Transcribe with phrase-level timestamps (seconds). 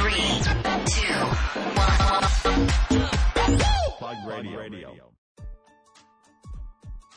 [0.00, 0.40] three,
[0.86, 1.12] two,
[1.76, 2.00] one.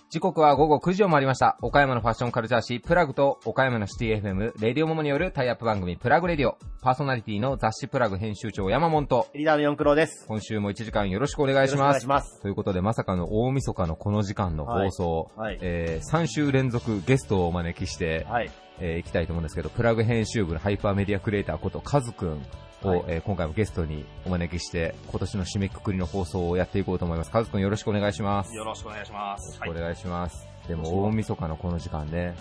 [0.10, 1.58] 時刻は午後9時を回りました。
[1.62, 6.58] 岡山のファッションカルチャー誌、プラグと岡山のシティ FM、レディオモモによるタイアップ番組、プラグレディオ。
[6.82, 10.26] パーソナリティの雑誌プラグ編集長山本と、リーダーの四九郎です。
[10.28, 11.82] 今週も1時間よろしくお願いします。
[11.82, 12.42] お願いします。
[12.42, 18.52] ということで、まさかの大晦日のこの時間の放送、はいはいえー、3週連続ゲストをお招きして、はい。
[18.80, 22.46] えー、いきたいと思うんですけど、プラグ編集部のハイパーメディアクリエイターことカズくん
[22.88, 27.32] を、はいえー今回もゲストにお招きして、今年の締めくくりの放送をやっていこうと思います。
[27.32, 28.56] カズくんよろしくお願いします。
[28.56, 29.60] よろしくお願いします。
[29.68, 30.48] お願いします。
[30.68, 32.36] でも、どうし大晦日のこの時間ね、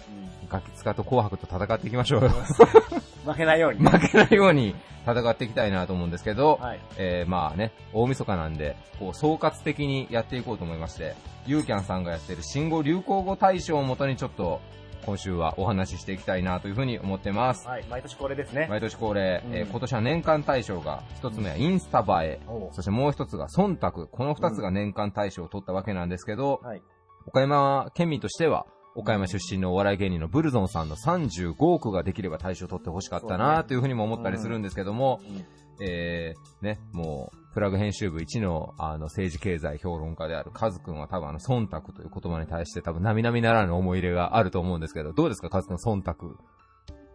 [0.48, 2.30] ガキツカと紅白と戦っていきましょうよ。
[3.24, 3.78] 負けないように。
[3.88, 4.74] 負けないように
[5.06, 6.80] 戦っていきたいなと思うんですけど、はい。
[6.98, 11.14] えー、まあね、大晦日なんで、こう、総括的にやっていこうと思いまして、
[11.46, 14.60] ユーキャンさんがやってる新語・流行語大賞をもとにちょっと、
[15.04, 17.66] 今週はお話ししていきたいなというふうに思ってます。
[17.66, 17.84] はい。
[17.90, 18.66] 毎年恒例ですね。
[18.68, 26.82] 毎年恒例、うんえー今年は年間大賞が、一つ目はインスタ映え、おうそしてもう一つが忖度、この二つが年間大賞を取ったわけなんですけど、はい。
[27.26, 35.46] 岡山県民としては、岡山出身のお笑い芸人のブルゾンさんの35億ができれば大賞を取ってほしかったなというふうにも思ったりするんですけども、うん
[35.80, 46.36] えー、ね、もう、プラグ編集部一の、あの、政治経済評論家であるカズくんは多分あの、忖度という言葉に対して多分並々ならぬ思い入れがあると思うんですけど、どうですか、カズくん、忖度。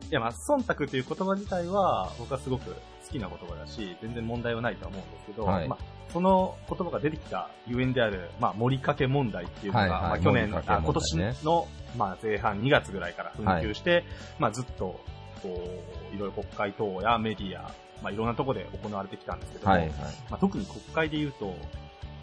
[0.10, 2.76] いや、まあ、忖度という言葉自体は、僕はすごく好
[3.12, 5.68] きな言葉だし、全然問題はないとは思うんですけど、はい。
[5.68, 10.02] まあ、その言葉が出てきたゆえんである、まあ、盛りかけ問題っていうのが、はいはい。
[10.02, 10.62] まあ、去年、ね。
[10.68, 14.04] あ今年の、まあ、前半2月ぐらいから紛糾して、
[14.38, 15.00] まあ、ずっと、
[15.42, 15.68] こ
[16.12, 17.72] う、いろいろ国会等やメディア、
[18.02, 19.92] まあ、いろんなところで行われてきたんですけども、はい、はい。
[20.30, 21.56] まあ、特に国会で言うと、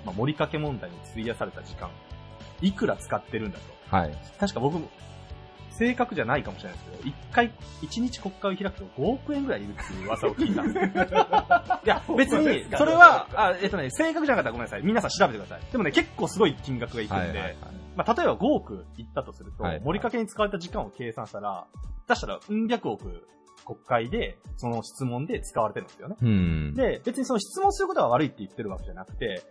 [0.05, 1.91] まあ、盛りかけ問題に費やされた時間、
[2.61, 3.59] いくら使ってるんだ
[3.91, 3.97] と。
[3.97, 4.17] はい。
[4.39, 4.89] 確か僕も、
[5.71, 11.27] 正確じゃないかもしれないですけど、一回、一日国会を開くと5億円ぐらいいるっていう噂を聞いたんですよ。
[11.85, 14.83] いや、別に、それは、あ、えっとね、正確じゃなかったらごめんなさい。
[14.85, 15.73] 皆さん調べてください。
[15.73, 17.57] でもね、結構すごい金額がいくんで、はい、はい、はい。
[17.97, 21.67] まあ、例えば5億いったとすると、はい盛りかけに使われた時間を計算したら、
[22.09, 23.27] 出したら、うん百億
[23.65, 26.17] 国会で、その質問で使われてるんですよね。
[26.21, 26.75] うん。
[26.75, 29.43] で、別にその質問することが悪いって言ってるわけじゃなくて、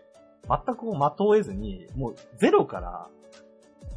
[0.47, 3.07] 全くこう的を得ずに、もうゼロから、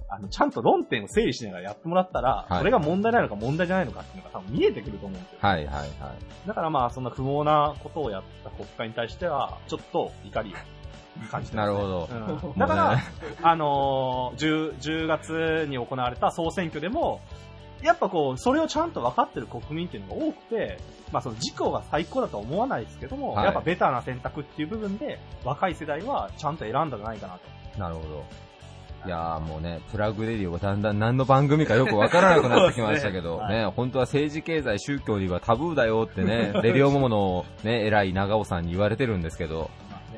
[0.09, 5.39] あの、ちゃんと論点を整理しながらやってもらったら、はいそれが問題なのか問題じゃないのかっていうのが多分見えてくると思うんですよ。
[5.41, 5.89] はい、はい、はい。
[6.49, 11.57] だからまあ、そんな不毛なことをやった国会に対しては、ちょっと怒りを感じてます、ね。
[11.57, 12.09] なるほど。
[12.11, 13.03] うんだから、ね
[13.43, 17.21] あのー、10, 10月に行われた総選挙でも、
[17.83, 20.79] やっぱこう、それをちゃんと分かってる国民っていうのが多くて、
[21.13, 27.39] まあその事故が最高だとは思わないですけども、はいやっぱベターな選択っていう部分で、若い世代はちゃんと選んだんじゃないかな
[27.75, 27.79] と。
[27.79, 28.25] なるほど。
[29.05, 39.71] いやーもうね、プラグレディオがだんだん何の番組かよくわからなくなってきましたけど、 そうですねね、本当は政治経済宗教にはタブーだよってね、レディオモモのね、偉い長尾さんに言われてるんですけど、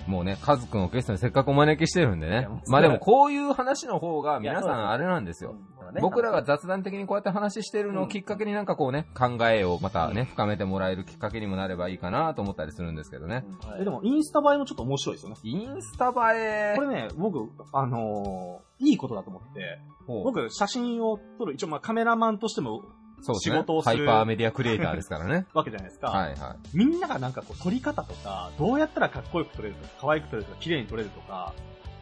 [0.08, 2.48] もうね、カズくんをゲストにせっかくお招きしてるんでね。
[2.66, 5.52] まあでもこういう話の方が皆さんあれなんですよ。
[5.92, 6.00] うん。
[6.00, 13.44] 僕らが雑談的にこうやって話してるのをきっかけになんかこうね、考えをまたね、深めてもらえるきっかけにもなればいいかなと思ったりするんですけどね。
[13.66, 15.36] はいえでも、インスタ映えもちょっと面白いですよね。
[15.42, 16.75] インスタ映え。
[16.76, 22.84] これね、僕、あのーいいことだと思って、僕、写真を撮る、一応まあカメラマンとしても
[23.21, 25.47] そうですね仕事をするハイパーメディアクリエイターですからね。
[25.55, 26.09] わけじゃないですか。
[26.09, 26.77] はいはい。
[26.77, 31.53] みんながなんかこう撮り方とか、どうやったらかっこよく撮れるとか、可愛く撮れるとか、綺麗に撮れるとか、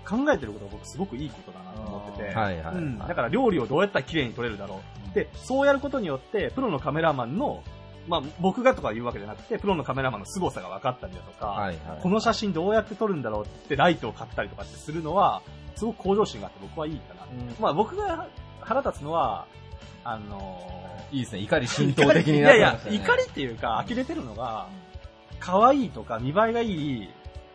[0.09, 5.15] 考えてることが僕すごくいいことだなと思ってて、はいはいはいうんだから料理をどうやったら綺麗に撮れるだろう。
[5.15, 7.62] で、そうやることによって、プロのカメラマンの、
[8.06, 12.03] まあ僕がとか言うわけじゃなくて、プロのカメラマンの凄さが分かったりだとか、はいはい。
[12.03, 15.43] この写真どうやって撮るんだろうってライトを買ったりとかってするのは、
[15.75, 17.22] すごく向上心があって僕はいいかな。
[17.25, 18.28] うんまあ僕が
[18.60, 19.47] 腹立つのは、
[20.08, 20.60] あの
[21.10, 21.40] いいですね。
[21.40, 23.16] 怒り浸透的にいやいやなってました、ね。
[23.16, 24.68] 怒りっていうか、呆れてるのが、
[25.40, 27.08] 可愛いとか見栄えがいい、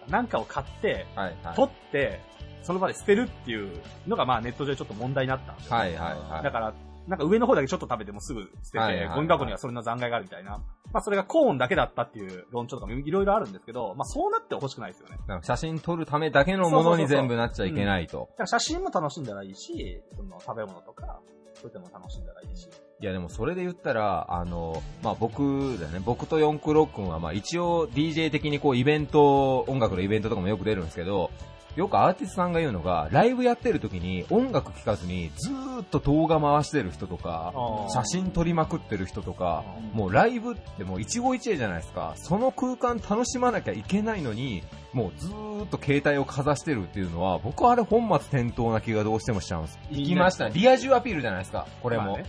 [0.09, 1.55] なんかを買って、はいはい。
[1.55, 2.19] 撮って、
[2.63, 3.71] その場で捨てるっていう
[4.07, 5.75] のが、まあネット上でちょっと問題になったんですよ。
[5.75, 6.43] はいはいはい。
[6.43, 6.73] だから、
[7.07, 10.61] なんか上の方だけちょっと食べてもすぐ捨てて、はいはいはいゴミ箱にはそれの残骸があるみたいな。
[10.93, 15.17] まあそれがコーンだけだったっていう論調とかもいろいろあるんですけど、まあそうなってほしくないですよね。
[15.41, 18.29] 写真撮るためだけのものに全部なっちゃいけないと。
[18.45, 21.19] 写真も楽しんだらいいし、その食べ物とか、
[21.61, 22.67] 作っても楽しんだらいいし。
[22.99, 31.29] いやでもそれで言ったら、あの、まあ僕だよね、僕と四駆ロックンはまあ一応 DJ 的にこうイベント、音楽のイベントとかもよく出るんですけど、
[31.75, 37.53] よくアーティストさんが言うのが、ライブやってる時に音楽聴かずにずーっと動画回してる人とか、
[37.89, 39.63] 写真撮りまくってる人とか、
[39.93, 42.13] もうライブってもう一期一会じゃないですか。
[42.17, 49.79] その空間楽しまなきゃいけないのに、もうずーっと携帯をかざしてるっていうのは、僕はあれ本末転倒な気がどうしてもしちゃうんです。
[49.91, 50.49] 行きました。
[50.49, 52.03] リア充アピールじゃないですか、これも。
[52.03, 52.25] まあね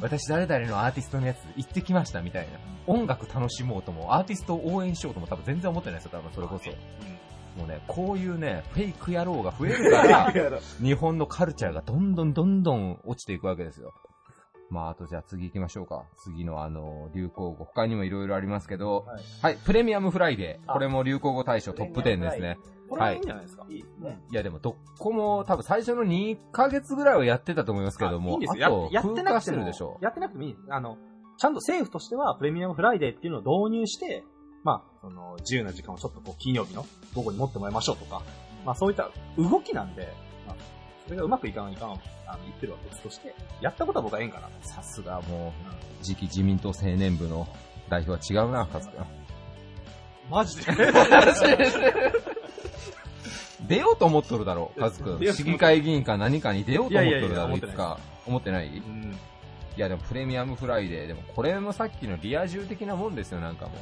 [0.00, 2.60] 私誰々のアーティストのやつ行ってきましたみたいな。
[2.86, 6.70] 音楽楽しもうとも、アーティストを応援しようとも多分全然思ってないですよ、多分それこそ。
[7.56, 10.32] もうね、こういうね、フェイク野郎が増えるから、
[10.82, 13.92] 日本のカルチャーがどんどんどんどん落ちていくわけですよ。
[14.70, 16.04] まあ、あとじゃあ次行きましょうか。
[16.16, 17.64] 次のあの、流行語。
[17.64, 20.70] 他にもいろいろありますけど、はいはい、プレミアムフライデー。
[20.70, 22.58] あこれも流行語大賞トップ10ですね。
[22.88, 23.66] これはいいんじゃないですか。
[23.68, 24.20] いいですね。
[24.30, 28.66] いやでもどこも多分最初の2ヶ月ぐらいはやってたと思いますけども、いいんですよ。
[28.66, 28.88] あと。
[28.92, 29.22] やって
[30.20, 30.56] なくてもいい。
[30.70, 30.98] あの、
[31.36, 34.24] ちゃんと政府としてはプレミアムフライデーっていうのを導入して、
[34.64, 36.84] まあ、その、自由な時間をちょっとこう、金曜日の
[37.14, 38.22] 午後に持ってもらいましょうとか、
[38.64, 40.12] まあそういった動きなんで、
[40.46, 40.56] まあ、
[41.04, 41.98] それがうまくいかないかん、あの、
[42.44, 44.48] 言ってるは別として、やったことは僕はええんかな。
[44.62, 45.52] さすがも
[46.00, 47.46] う、次期自民党青年部の
[47.90, 49.04] 代表は違うな、かつくん。
[50.30, 50.72] マジで？
[53.68, 55.32] 出ようと思っとるだろう、カズくん。
[55.32, 57.98] 市議会議員か何かに出ようと思っとるだろう、いつか。
[58.26, 58.66] 思ってない？
[58.68, 59.18] うん。
[59.76, 63.72] いやでもプレミアムフライデー、でもこれもさっきのリア充的なもんですよ、なんかも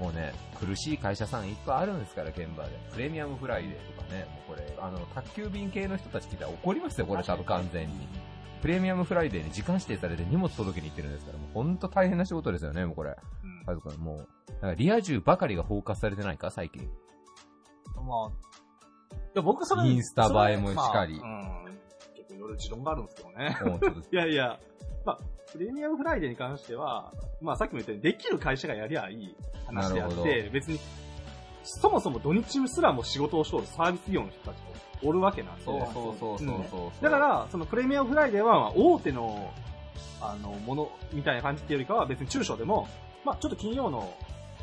[0.00, 0.04] う。
[0.04, 2.70] もうね、苦しい会社さんいっぱいあるんですから、現場で。
[2.92, 8.08] プレミアムフライデーとかね、もうこれ、あの、宅急便系の人たち聞いたら怒りますよ、これ多分完全に。
[8.62, 13.10] プレミアムフライデーに時間指定されて荷物届けに行ってるんですから、もうほんと大変な仕事ですよね、もうこれ。
[13.10, 14.18] うんカズくん、もう。
[14.48, 16.88] だからリア充ばかりがフォーカスされてないか、最近。
[17.96, 18.32] まあ、い
[19.34, 21.74] や、僕それ、インスタ映えもしかりまあうん。
[22.14, 23.56] 結構いろいろ持論があるんですけどね。
[24.12, 24.58] いやいや、
[25.04, 25.18] まあ、
[25.54, 29.36] プレミアムフライデーに関しては、まあさっきも言ったように、できる会社がやりゃいい
[29.66, 30.80] 話であっなるて、別に、
[31.62, 34.62] そもそも土日すらも仕事をしとるサービス業の人たち
[35.02, 35.64] もおるわけなんで。
[35.64, 37.04] そうそうそうそうそうそう。
[37.04, 39.52] だから、そのプレミアムフライデーは、まあ大手の、
[40.20, 42.88] あの、ものみたいな感じっていうよりかは、別に中小でも、
[43.24, 44.12] まあちょっと金曜の、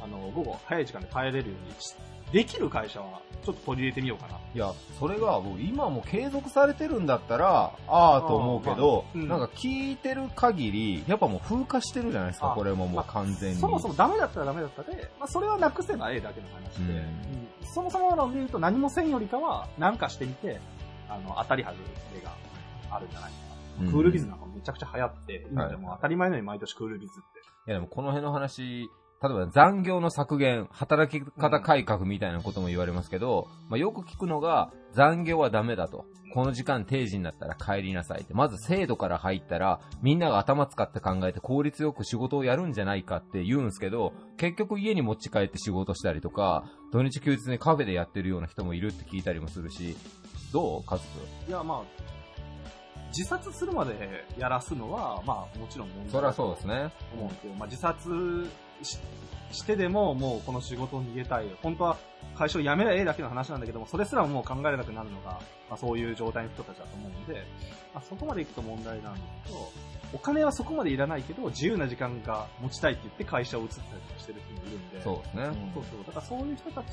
[0.03, 1.95] あの、午後早い時間で帰れるようにし、
[2.31, 4.39] できる会社は、ちょっと取り入れてみようかな。
[4.53, 13.59] いや、それがもう今も継続されてるんだったら、ああと思うけど、まあうんなんか聞いてる限り、やっぱもう風化してるじゃないですか、あこれももうまあ完全に。
[13.59, 20.59] そもそもダメだったらダメだったで、まあ、それはなくせばええだけの話で、うんうんそもそも論で言うと何もせんよりかは、なんかしてみて、
[21.07, 21.75] あの、当たり外
[22.13, 22.33] れが
[22.89, 23.37] あるんじゃないか
[23.79, 23.85] な。
[23.85, 27.39] うんクールビズなんかめちゃくちゃ流行って、今でも当たり前のように毎年クールビズって。
[27.39, 28.89] いやでもこの辺の話、
[29.23, 36.05] 例えば残業の削減、働き方改革みたいなことも言われますけど、まあ、よく聞くのが、残業はダメだと。
[36.33, 38.33] この時間定時になったら帰りなさいって。
[38.33, 49.95] まず制度から入ったら、みんなが頭使って考えて効率よく仕事をやるんじゃないかって言うんですけど、結局家に持ち帰って仕事したりとか、土日休日にカフェでやってるような人もいるって聞いたりもするし、
[50.51, 51.03] どうカズ
[51.47, 52.11] いや、まあ、
[53.09, 56.91] 自殺するまでやらすのは、まあ、もちろん問題そりゃそうですね。
[57.13, 58.47] 思うんですけど、まあ、自殺
[58.83, 58.99] し
[59.51, 61.45] してでも、もうこの仕事を逃げたい。
[61.61, 61.97] 本当は
[62.35, 65.31] 会社を辞めりゃええだけの話なんだけども、それすらももう考えれなくなるのが、
[65.69, 67.45] まあ、そういう状態の人たちだと思うんで、
[67.93, 69.71] まあ、そこまでいくと問題なんですけど、
[70.13, 75.43] お金はそこまでいらないけど、自由な時間が持ちたいって言って会社を移ったりとかしてる人もいるんで、そうですね。
[75.73, 76.05] そうそう。
[76.05, 76.85] だからそういう人たち、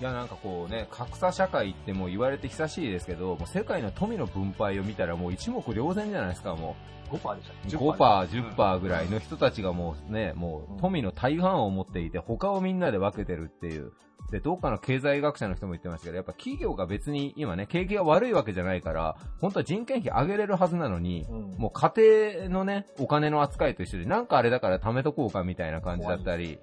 [0.00, 7.70] いやなんかこうね、格差社会ってもう言われて久しいですけど、もう世界の富の分配を見たらもう一目瞭然じゃないですか、もうん、5%でしたっう。
[7.70, 13.92] け5%、10%ぐらいの人たちがもうね、もう富の大半を持っていて、他をみんなで分けてるっていう。
[14.30, 21.92] で、どっかの経済学者の人も言ってましたけど、やっぱ企業が別に今ね、景気が悪いわけじゃないから、本当は人件費上げれるはずなのに、うんもう家
[22.38, 26.58] 庭のね、お金の扱いと一緒で、なんかあれだから貯めとこうかみたいな感じだったり。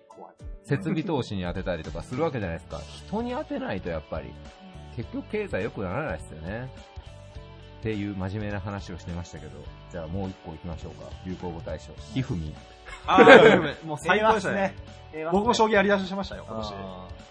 [0.70, 2.80] 設備投資に当てたりとかするわけじゃないですか。
[3.08, 4.32] 人に当てないとやっぱり、
[4.96, 6.70] 結局経済良くならないですよね。
[7.80, 9.52] っていう真面目な話をしてましたけど、
[9.92, 11.10] じゃあもう一個行きましょうか。
[11.26, 11.92] 流行語大賞。
[12.14, 12.54] ひふみ。
[13.08, 14.76] あー、 もう最高でしたね。。
[15.32, 16.74] 僕も将棋棋やりだしましたよ、今年。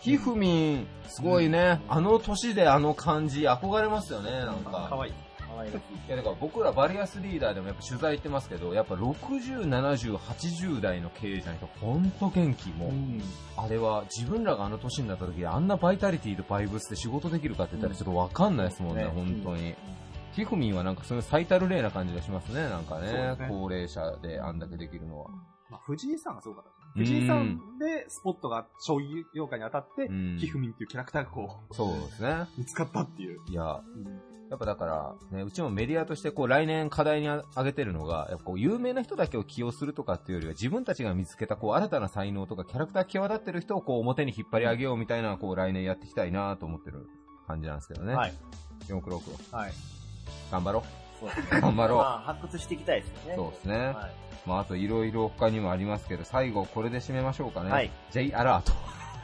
[0.00, 4.86] ひふみん、すごいね、あの年であの感じ、憧れますよね、なんか。
[4.88, 5.12] かわいい。
[5.38, 5.74] 可愛いい
[6.08, 12.68] やだから僕らバリアスリーダーでもやっぱ取材行ってますけど、やっぱ60、70、80代の経営者の人、ほんと元気。
[12.70, 12.90] もう、
[13.56, 19.74] あれは自分らがあの年になった時、あんなバイタリティとバイブスで仕事できるかって言ったらちょっとわかんないですもんね、ね本当に。
[20.38, 23.12] ひふみんはなんかそういう最たる例な感じがしますね、なんかね。
[23.12, 25.30] ね高齢者であんだけできるのは。
[25.68, 32.28] まあ、藤井さんがすごかった藤井さんでスポットが将棋業界に当たってうん、ひふみんっていうキャラクターがこそうですね。
[32.56, 33.40] う、見つかったっていう。
[33.48, 33.82] いや、
[34.50, 34.86] やっぱだか
[35.32, 47.08] ら、ね、うちもメディアとしてこう来年課題にあ挙げてるのが、やっぱこう有名な人だけを起用するとかっていうよりは自分たちが見つけたこう新たな才能とかキャラクター際立ってる人をこう表に引っ張り上げようみたいなこう来年やっていきたいなと思ってる
[47.48, 48.14] 感じなんですけどね。
[48.14, 48.34] はい。
[48.88, 49.54] 466。
[49.54, 49.72] はい。
[50.50, 50.84] 頑張ろ
[51.20, 51.58] そうですね。
[51.58, 51.60] う。
[51.60, 53.28] 頑張ろまあ、発掘していきたいですよう。
[53.28, 53.34] ね。
[53.36, 53.76] そうですね。
[53.78, 53.94] はい。
[54.46, 57.70] まああといろいろ他にもありますけど、最後これで締めましょうかね。
[57.70, 57.90] はい。
[58.10, 58.72] J アラート。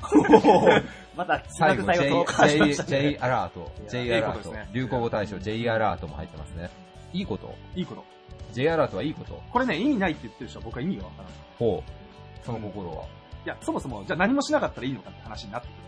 [1.16, 3.18] また、最後最後、J, J, J ね。
[3.20, 3.72] アラート。
[3.88, 4.68] J アラートね。
[4.72, 6.68] 流行語大賞 J アラートも入ってますね。
[7.12, 7.54] いいこと？
[7.74, 8.04] いいこと。
[8.52, 9.40] J アラートはいいこと？
[9.52, 11.32] これね、意味ないって言ってる人は僕は意味がわからない。
[11.58, 12.44] ほう。
[12.44, 13.04] その心は。
[13.46, 15.80] いや、そもそも、じゃあ何もしなかったらいいのかって話になってくるん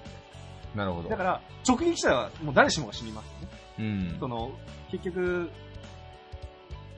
[0.73, 0.79] で。
[0.79, 1.09] なるほど。
[1.09, 3.49] だから、直撃したらもう誰しもが死にますよね。
[3.79, 4.17] うん。
[4.19, 4.53] その、
[4.91, 5.51] 結局、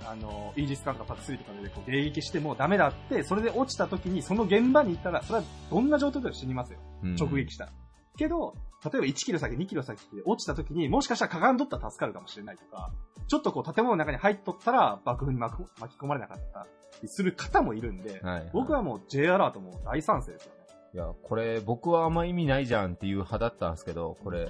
[0.05, 6.79] あの、イージス艦とかパク3とかでこう迎撃してもダメだって、それで落ちた時にその現場に行ったら、それはどんな状態でも死にますよ。
[7.03, 7.73] うん直撃したら。
[8.17, 8.55] けど、
[8.85, 12.91] 例えば1キロ先、2キロ先で落ちた時に、もしかしたらかがんどったら助かるかもしれないとか、
[13.27, 15.63] ちょっとこう建物の中に入っとったら爆風に巻き
[15.99, 16.67] 込まれなかった
[17.03, 18.51] りする方もいるんで、はい。
[18.53, 20.59] 僕はもう J アラートも大賛成ですよね。
[20.95, 24.49] いや、これ、僕はあんま意味ないじゃんっていう派だったんですけど、これ、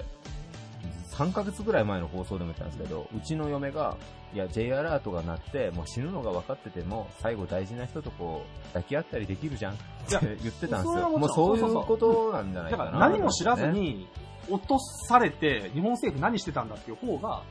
[1.19, 3.97] 3ヶ月ぐらい前の放送でも言ったんですけど、うちの嫁が、
[4.33, 11.09] いや、J アラートが鳴って、もう死ぬのが分かってても、最後大事な人とこう、抱き合ったりできるじゃんってや言ってたんですよ。
[11.09, 12.91] もうそういうことなんじゃないだかな。
[12.91, 14.07] から何も知らずに
[14.49, 17.43] 落とされて、日本政府何してたんだっていう方が、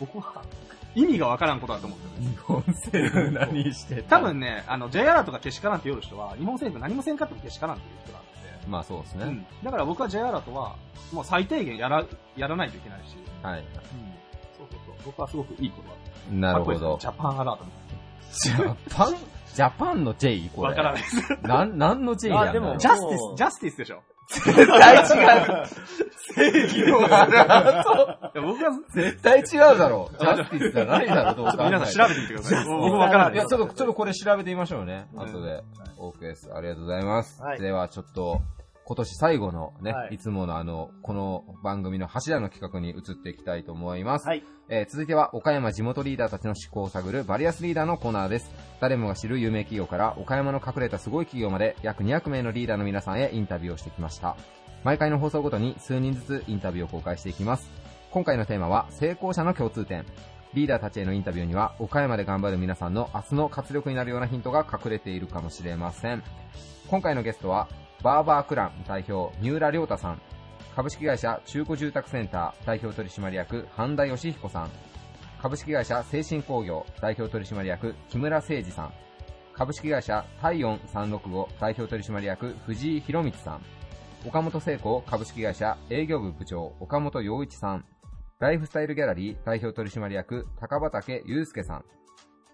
[0.00, 0.42] 僕は
[0.96, 2.30] 意味がわからんことだと思ってるんです。
[2.30, 8.21] 日本政府何して多分ね、あの、J アラートがけしからんって言う人は、日本政府何もせんかってもけしからんっていう人なんで、
[8.66, 9.24] まあそうですね。
[9.24, 9.46] うん。
[9.62, 10.76] だから僕は J アラートは、
[11.12, 12.04] もう最低限やら、
[12.36, 13.60] やらないといけないし、はい。
[13.60, 13.66] うん。
[14.56, 14.94] そうそうそう。
[15.04, 15.94] 僕はすごくいいことだ。
[16.30, 16.98] なるほど。
[17.00, 17.72] ジャパンアラートみ
[18.32, 19.16] ジャパン、
[19.54, 20.50] ジャパンの J?
[20.54, 20.74] これ。
[20.74, 20.90] たいな。
[20.90, 21.38] わからないです。
[21.42, 24.02] なん、なんの J やんあでも justice、justice でしょ。
[24.28, 25.66] 絶対違う。
[26.34, 28.38] 正義のアラート。
[28.38, 30.18] いや僕は、絶対違うだろう。
[30.18, 32.64] justice じゃないだろう、どう考えても皆さん調べてみてください。
[32.64, 33.56] 僕もわからないいや、です。
[33.56, 35.08] ちょっと、ちょっとこれ調べてみましょうね。
[35.14, 35.62] うん後で。
[35.98, 36.50] OK です。
[36.54, 37.42] ありがとうございます。
[37.42, 38.40] はいでは、ちょっと、
[38.84, 44.26] 今年最後のね、はいい、つものあの、この番組の柱の企画に移っていきたいと思います。
[44.26, 44.42] はい。
[44.68, 48.50] えー続いては、岡山地元リーダーたちの思考を探るバリアスリーダーのコーナーです。
[48.80, 54.36] 誰もが知る有名企業から、岡山の隠れたすごい企業まで、約200名のリーダーの皆さんへインタビューをしてきました。
[54.82, 57.70] 毎回の放送ごとに数人ずつインタビューを公開していきます。
[58.10, 60.04] 今回のテーマは、成功者の共通点。
[60.54, 66.22] リーダーたちへのインタビューには、岡山で頑張る皆さんの明日の活力になるようなヒントが隠れているかもしれません。
[66.88, 67.68] 今回のゲストは、
[68.02, 70.20] バーバークラン代表、三浦良太さん。
[70.74, 74.70] 株式会社中古住宅センター代表取締役、半田義彦さん。
[75.40, 78.92] 株式会社精神工業代表取締役、木村誠二さん。
[79.54, 83.60] 株式会社体温365代表取締役、藤井博光さん。
[84.26, 87.84] 岡本聖子株式会社営業部部長、岡本洋一さん。
[88.40, 91.84] ライフスタイルギャラリー代表取締役、高畑祐介さん。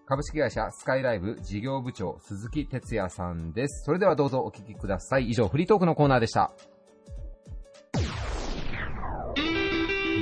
[0.09, 3.85] 株式会社スカイライブ事業部長、鈴木哲也さんです。
[3.85, 5.29] それではどうぞお聞きください。
[5.29, 6.50] 以上、フリートークのコーナーでした。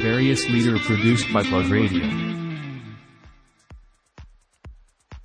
[0.02, 2.25] Various leader produced by Plug Radio.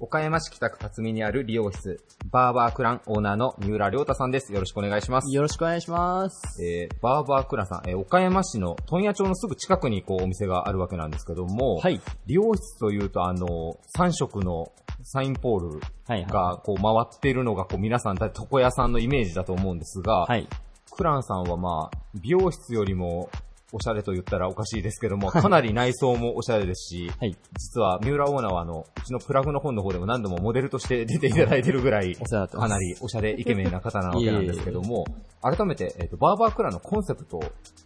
[0.03, 4.51] 岡山市北区辰巳にある理容室、バーバークランオーナーの三浦良太さんです。
[4.51, 5.31] よろしくお願いします。
[5.31, 6.41] よろしくお願いします。
[6.59, 12.01] えー、バーバークランさん、えー岡山市の問屋町のすぐ近くにこうお店があるわけなんですけども、はい。
[12.25, 14.71] 理容室というとあの、3色の
[15.03, 16.25] サインポールはい。
[16.25, 20.47] がこう回っているのがこう皆さんだ床屋さんのイメージだと思うんですが、はい。
[20.89, 23.29] クランさんはまあ、美容室よりも
[23.73, 27.35] おしゃれと言ったらおかしいですけども、かなり内装もおしゃれですし、はい。
[27.57, 32.15] 実は三浦オーナーはあの、うちのプラグの本の方でも何度もモデルとして出ていただいているぐらい。
[32.15, 35.05] かなりおしゃれイケメンな方なわけなんですけども、
[35.41, 37.43] 改めて、えっ、と、バーバークランのコンセプトを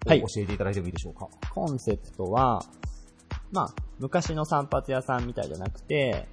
[0.08, 1.28] はい教えていただいてもいいでしょうか？
[1.54, 2.64] コンセプトは、
[3.52, 6.28] まあ、昔の散髪屋さんみたいじゃなくて、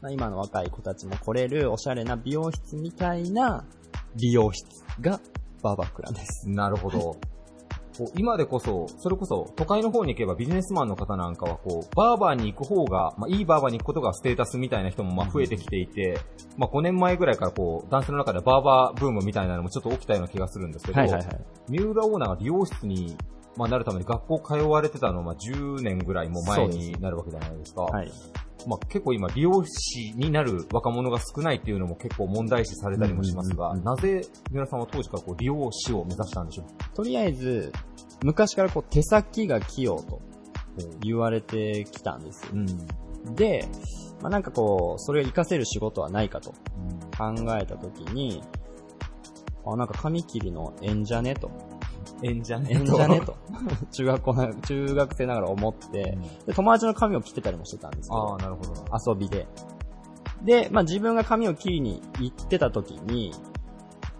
[0.00, 3.64] まあ、今の若い子たちも来れるおしゃれな美容室みたいな
[4.16, 5.20] 美容室が
[5.62, 6.48] バーバークランです。
[6.48, 7.16] なるほど。
[7.98, 16.20] こう今でこそ、それこそ都会の方に行けばビジネスマンの方なんかはこう、バーバーに行く方が、まあいいバーバーに行くことがステータスみたいな人もまあ増えてきていて、
[16.56, 21.40] まあ5年前ぐらいからこう、男性の中でバーバーブームみたいなのもちょっと起きたような気がするんですけど、はいはいはい。
[21.68, 23.16] 三浦オーナーが理容室に、
[23.58, 27.82] まあ、なるために学校通われてたのは、まあ、10年ぐらいも前になるわけじゃないですか。
[27.82, 28.12] はい。
[28.66, 36.96] まあ、結構今、理容師になる若者が少ないっていうのも結構問題視されたりもしますが、なぜ、三浦さんは当時からこう、理容師を目指したんでしょう？
[36.96, 37.72] とりあえず、
[38.22, 40.20] 昔からこう手先が器用と
[41.00, 42.50] 言われてきたんですよ。
[42.54, 43.34] うん。
[43.34, 43.68] で、
[44.20, 46.50] まあ、なんかこう、それを活かせる仕事はないかと
[47.16, 48.42] 考えたときに、
[49.64, 51.34] あ、なんか髪切りの縁じゃね？
[51.34, 51.50] と
[52.22, 52.68] えんじゃね？
[52.70, 53.20] えんじゃね？
[53.20, 53.36] と。
[53.92, 58.84] 中学校な、中学生ながら思って、で友達の髪を切ってたりもしてたんですけどああ、、なるほど。
[59.12, 59.46] 遊びで。
[60.44, 63.32] で、まあ自分が髪を切りに行ってた時に、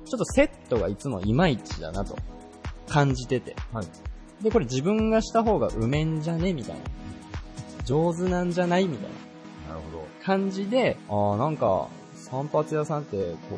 [0.04, 2.16] ちょっとセットがいつもいまいちだなと
[2.88, 3.54] 感じてて。
[3.72, 3.86] はい。
[4.42, 6.52] で、これ自分がした方がうめんじゃね？
[6.52, 6.80] みたいな。
[7.84, 8.86] 上手なんじゃない？
[8.86, 9.10] みたい
[9.68, 10.04] ななるほど。
[10.24, 13.16] 感じで、ああ、なんか、散髪屋さんって、
[13.50, 13.56] こ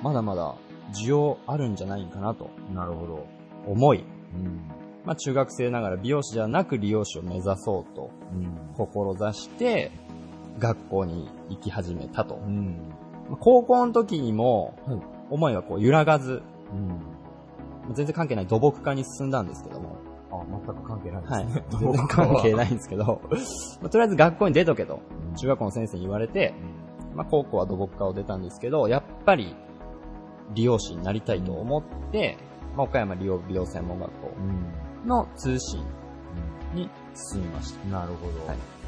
[0.00, 0.54] う、まだまだ
[0.92, 3.26] 需要あるんじゃないかなとなるほど。
[3.66, 4.04] 思い、
[4.34, 4.60] うん。
[5.04, 8.74] まあ中学生ながら美容師じゃなく理容師を目指そうとうん。
[8.76, 9.90] 志して、
[10.58, 12.36] 学校に行き始めたと。
[12.36, 12.92] うん。
[13.28, 16.42] まあ高校の時にもはい、思いはこう揺らがず、
[16.72, 17.94] うん。
[17.94, 19.96] 全然関係ない土木科に進んだんですけども、
[20.30, 21.64] あ、全く関係ないですはいね。
[21.70, 23.20] 全然関係ないんですけど、
[23.80, 25.00] まあとりあえず学校に出とけと、
[25.36, 26.54] 中学校の先生に言われて、
[27.14, 29.56] まあ高校は土木科を出たんですけど、やっぱり
[30.54, 32.36] 理容師になりたいと思って、
[32.76, 35.08] まあ岡山理容美容専門学校うん。
[35.08, 35.84] の通信
[36.74, 37.88] に進みました。
[37.88, 38.46] なるほど。
[38.46, 38.80] はい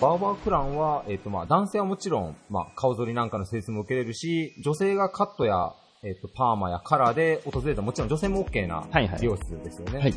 [0.00, 9.98] バーバークランは、えっ、と、まあ、男性はもちろん、まあ、顔剃りなんかの施術も受けれるし、女性がカットや、えっ、と、パーマやカラーで訪れたもちろん女性も OK なはいはい美容室ですよね。
[9.98, 10.14] はい。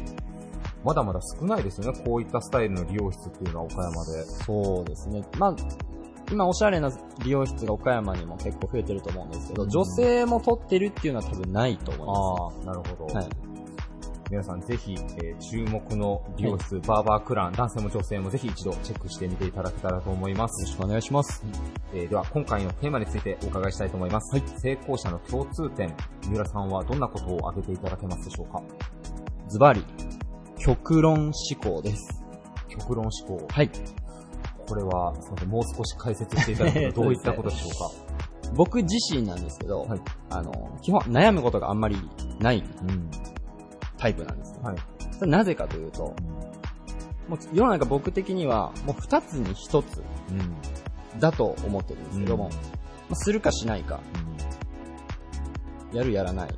[0.86, 4.24] まだまだ少ないですよね、こういったスタイルの理容室っていうのは岡山で。
[4.24, 5.22] そうですね。
[5.38, 5.56] まあ、
[6.32, 6.92] 今おしゃれな
[7.24, 12.14] 美容室が岡山にも結構増えてると思うんですけど、うん女性も取ってるっていうのは多分ないと思いま
[12.68, 13.10] ああ、なるほど。
[13.10, 13.16] す。
[13.16, 13.30] はい。
[14.32, 20.62] 皆さんぜひ、えー注目の美容室、バーバークラン、男性も女性もぜひ一度チェックしてみていただけたらと思います。
[20.64, 21.46] よろしくお願いします。
[21.94, 24.42] えーでは、今回のテーマについてお伺いしたいと思います。
[24.60, 25.94] 成功者の共通点、
[26.28, 28.62] 三浦さんはどんなことを挙げていただけますでしょうか？
[29.50, 29.84] ズバリ、
[30.58, 32.24] 極論思考です。
[32.70, 33.46] 極論思考。
[33.52, 33.70] はい。
[34.68, 37.92] これは、すみません、もう少し解説していただくとどういったことでしょ
[38.56, 41.98] 僕自身なんですけど、はいあの、基本悩むことがあんまり
[42.40, 43.10] ないうかうん。
[43.98, 44.60] タイプなんですね。
[44.64, 44.78] はい。
[45.12, 46.14] それなぜかというと、
[47.28, 51.20] もう世の中僕的にはもう二つに一つうん。
[51.20, 52.58] だと思ってるんですけども、うんま
[53.12, 54.00] あするかしないか、
[55.94, 56.50] やるやらない、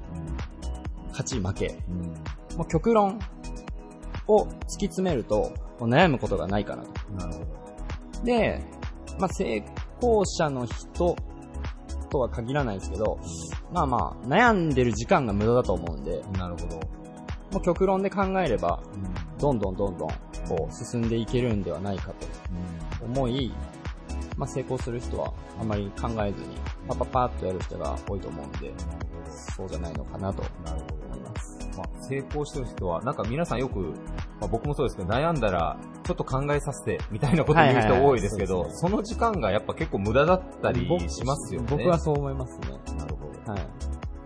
[1.09, 2.01] 勝ち負け、うん。
[2.57, 3.19] もう極論
[4.27, 7.11] を突き詰めると、悩むことがないかなと。
[7.13, 7.64] なるほど。
[8.23, 8.61] で、
[9.19, 9.63] まあ、成
[9.99, 11.15] 功者の人
[12.09, 13.19] とは限らないですけど、
[13.71, 16.75] まあまあ、悩んでる時間が無駄だと思うんで、なるほど。
[17.51, 19.37] もう極論で考えれば、うん。
[19.37, 20.09] どんどんどんどん、
[20.47, 22.27] こう、進んでいけるんではないかと
[23.03, 23.51] 思い、
[24.37, 26.55] まあ、成功する人はあまり考えずに、
[26.87, 28.73] パパパッとやる人が多いと思うんで、
[29.55, 30.43] そうじゃないのかなと。
[30.43, 31.69] 思います。
[31.77, 33.93] まあ、成功してる人は、なんか皆さんよく、
[34.39, 41.67] まあ、僕もそうですけど、悩んだら、ちょっと考えさせて、みたいなこと言う人多いですけど、その時間がやっぱ結構無駄だったりしますよね。
[41.69, 42.67] 僕はそう思いますね。
[42.97, 43.51] なるほど。
[43.51, 43.67] はい。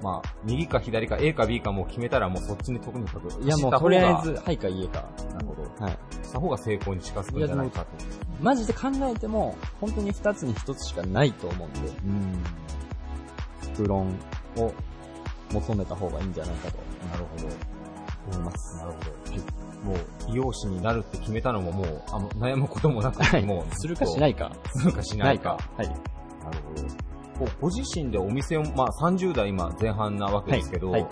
[0.01, 3.43] まあ、右か左か A か B かもう決めたらもうそっちに特にかく。
[3.43, 5.05] いやもうとりあえず、はいかいいえか。
[5.33, 5.85] なるほど。
[5.85, 5.97] はい。
[6.23, 7.87] した方が成功に近づくんじゃないかと。
[8.41, 12.43] マジで考えても、本当に二つに一つしかないと思うんで、うん。
[13.75, 14.07] 極論
[14.57, 14.73] を
[15.51, 16.77] 求めた方がいいんじゃないかと
[17.11, 18.37] なるほど。
[18.37, 18.77] 思います。
[18.77, 19.58] なるほど。
[19.83, 24.51] もう、美容師になるって決めたのももう、あの、悩むこともなく、はいもう、するかしないか。
[24.73, 25.57] するかしないか。
[25.77, 25.87] はい。
[25.87, 25.99] なる
[26.67, 27.09] ほど。
[27.39, 31.11] こうご自身でお店を、まあ30代今前半なわけですけど、はいはい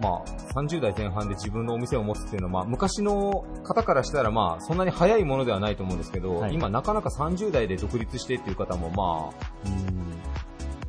[0.00, 0.24] まあ
[0.54, 10.35] 30代前半で自分のお店を持つっていうのは、まあ昔の方からしたらまあそんなに早いものではないと思うんですけど、はい今なかなか30代で独立してっていう方もまあ、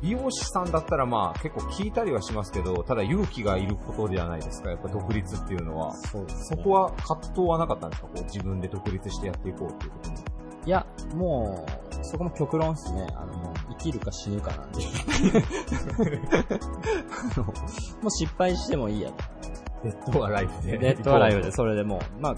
[0.00, 5.94] 美容師さんだったらまあ結構聞いたりはしますけど、ただ勇気がいることじゃないですか、やっぱ独立っていうのは。
[5.94, 10.16] そうです、そこは葛藤はなかったんですかこう自分で独立してやっていこうっていうことに。
[10.66, 13.06] いや、もう、そこも極論ですね。
[13.16, 14.78] あの、生きるか死ぬかなんで。
[17.34, 17.52] あのも
[18.04, 19.16] う失敗してもいいやと。
[19.84, 20.78] デッドアライブで。
[20.78, 22.36] デッドアライブで、それでもう、まあ、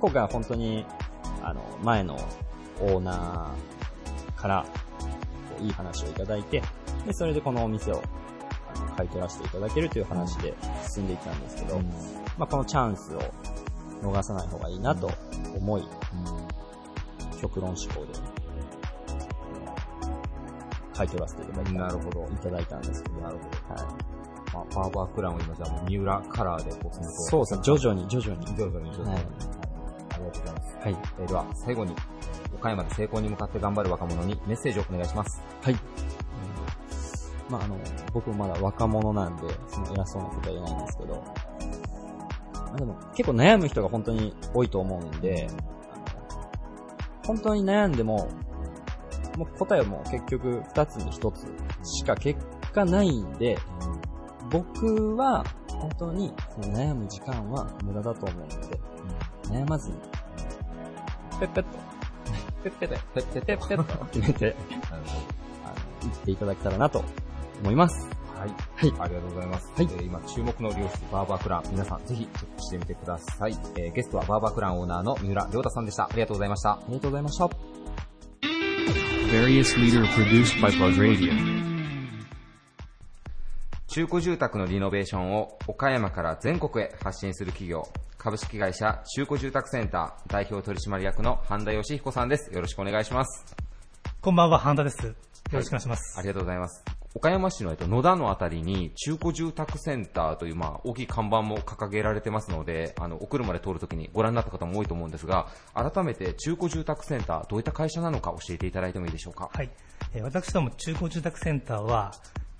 [0.00, 0.84] 今回は本当に、
[1.42, 2.16] あの、前の
[2.80, 6.62] オーナーから、こういい話をいただいて、
[7.06, 8.02] で、それでこのお店を、
[8.96, 10.54] 買い取らせていただけるという話で
[10.86, 11.78] 進んでいったんですけど、
[12.38, 13.20] まあ、このチャンスを
[14.02, 15.10] 逃さない方がいいなと
[15.56, 15.84] 思い、
[17.40, 18.18] 極論思考で、
[20.94, 22.28] 買い取らせていただいたなるほど。
[22.30, 23.82] いただいたんですけど、なるほど。
[23.82, 24.10] はい。
[24.52, 28.46] まあ、バーバークランを今じゃあもう三浦カラーでこう、そうですね、徐々に徐々に。
[28.56, 29.14] 徐々に徐々に。
[29.14, 29.24] はい
[30.12, 30.76] ありがとうございます。
[30.76, 30.96] はい。
[31.20, 31.94] えーでは、最後に、
[32.54, 35.40] 岡山で成功に向かって頑張る若者にメッセージをお願いします。
[35.62, 35.76] はい。
[37.50, 37.76] まあ、あの、
[38.12, 41.14] 僕もまだ若者なんで、その偉そうなことは言えないんですけど、
[42.54, 45.48] まあ、でも結構悩む人が本当に多いと思うんで、
[47.26, 48.28] 本当に悩んでも、
[49.36, 51.46] もう答えはもう結局二つに一つ
[51.82, 52.40] しか結
[52.72, 53.58] 果ないんで、
[54.50, 58.80] 僕は本当にその悩む時間は無駄だと思うので、
[59.48, 59.96] 悩まずに、
[61.40, 61.78] ペッペッと、
[62.62, 64.56] ペッペッペッペッペッペッペッと決めて、
[64.90, 65.02] あの、
[66.02, 67.04] 生きていただけたらなと
[67.60, 68.08] 思います。
[68.38, 68.48] はい。
[68.48, 69.72] はいありがとうございます。
[69.76, 70.80] はいえー今、注目の漁師、
[71.12, 71.62] バーバークラン。
[71.70, 73.56] 皆さん、ぜひチェックしてみてください。
[73.76, 76.04] えーゲストはバーバークランオーナーの三浦亮太さんでした。
[76.04, 76.70] ありがとうございました。
[76.72, 77.46] ありがとうございました。
[79.30, 81.70] Various leader produced by Plug Radio.
[83.88, 92.54] 中古住宅のリノベーションを岡山から全国へ発信する企業、株式会社中古住宅センター代表取締役の半田義彦さんです。
[92.54, 93.44] よろしくお願いします。
[94.20, 95.06] こんばんは、半田です。
[95.06, 95.14] よ
[95.52, 96.18] ろしくお願いします。
[96.18, 96.99] ありがとうございます。
[97.12, 109.50] 岡山市のえっと野田のあたりに中古住宅センターというまあ大きい看板も掲げられてますので、あのお車で通るときにご覧になった方も多いと思うんですが、改めて中古住宅センターどういった会社なのか教えていただいてもいいでしょうか？
[109.52, 109.70] はい。
[110.14, 112.12] えー私ども中古住宅センターは、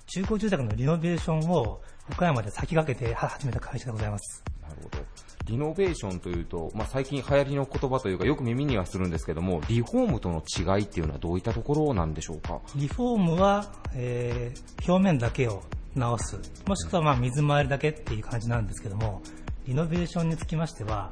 [0.07, 1.79] 中古住宅のリノベーションを
[2.11, 4.43] 岡山で先駆けて始めた会社でございます。
[4.61, 5.00] なるほど。
[5.47, 12.59] リノベーションというと、まあ、最近流行りの言葉というかよく耳にはするんですけども、リフォームとの違いっていうのはどういったところなんでしょうか？
[12.75, 15.63] リフォームは、えー表面だけを
[15.95, 16.39] 直す。
[16.67, 19.21] もしくはまあ水回りだけっていう感じなんですけども、
[19.65, 21.11] リノベーションにつきましては、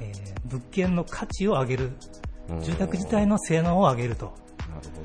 [0.00, 1.92] えー物件の価値を上げる。
[2.62, 4.32] 住宅自体の性能を上げると。
[4.70, 5.04] なるほ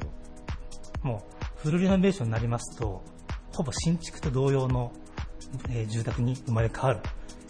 [1.03, 1.10] ど。
[1.10, 3.03] もうフルリノベーションになりますと、
[3.51, 4.93] ほぼ新築と同様の、
[5.69, 6.99] えー住宅に生まれ変わる。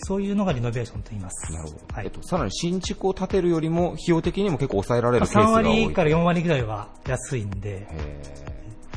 [0.03, 1.51] そういうのがリノベーションと言います。
[1.51, 1.95] なるほど。
[1.95, 5.83] はいえっと、さらに新築を建てるよりも、費用的にも結構抑えられるケースが3多い。
[5.83, 8.21] 割から4割ぐらいは安いんで、へ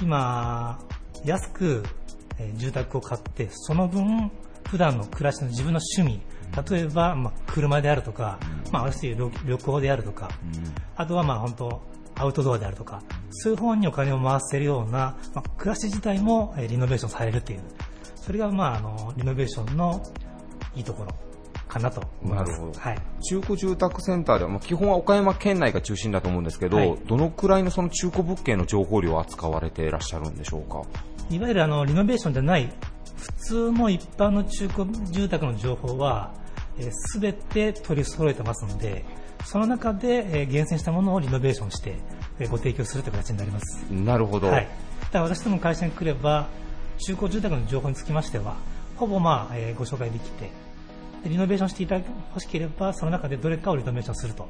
[0.03, 0.79] 今、
[1.25, 1.83] 安く
[2.39, 4.31] えー住宅を買って、その分、
[4.69, 6.21] 普段の暮らしの自分の趣味、
[6.71, 8.39] 例えば、まあ、車であるとか、
[8.73, 10.29] まあ、ある種旅旅行であるとか、
[10.97, 11.83] あとはまあ本当、
[12.17, 17.61] アウトドアであるとか、そういう方にお金を回せるような、まあ、暮らし自体もえーリノベーションされるっていう、
[18.17, 20.03] それがまああのリノベーションの
[20.77, 21.13] いいところ
[21.67, 22.53] かなと思います。
[22.53, 22.99] なるほどはい。
[23.29, 30.83] 中古住宅センターでは、まあ、基本は岡山県内が中心だと思うんですけど、はいどのくらいのその中古物件の情報量を扱われていらっしゃるんでしょうか？
[31.29, 32.71] いわゆるあのリノベーションでない
[33.17, 36.35] 普通の一般の中古住宅の情報は
[36.91, 39.03] すべ、て取り揃えてますので、
[39.45, 41.95] その中で、えー厳選したものをリノベーションして、
[42.39, 43.83] えーご提供するという形になります。
[43.91, 44.49] なるほど。
[44.49, 44.69] はい。
[45.11, 46.49] だ私どもの会社に来れば、
[46.99, 48.57] 中古住宅の情報につきましては、
[48.97, 50.51] ほぼまあ、えーご紹介できて、
[51.27, 54.49] でリノベーションしていただ欲しければ、その中でどれかをリノベーションすると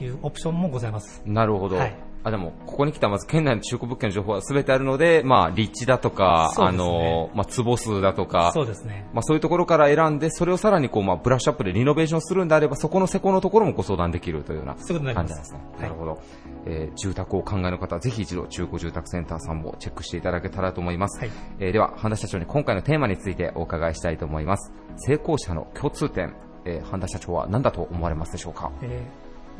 [0.00, 1.22] いうオプションもございます。
[1.26, 1.76] なるほど。
[1.76, 9.08] はいあ、でも、ここに来たらまず県内の中古物件の情報は全てあるので、まあ、立地だとか、ねの、まあ、坪数だとか、そうですね。
[9.14, 15.60] まあ、そういうところから選んで、それをさらにこう、まあ、ブラッシュアップでリノベーションするんであれば、そこの施工のところもご相談できるというような感じなんですね。
[15.74, 16.18] はいなるほど。
[16.66, 21.20] えー住宅をお考えの方、ぜひ一度中古住宅センターさんもチェックしていただけたらと思います。
[21.20, 24.72] はいえーでは、半田社長に今回のテーマについてお伺いしたいと思います。
[24.96, 26.34] 成功者の共通点、
[26.64, 29.06] えー半田社長は何だと思われますでしょうかえ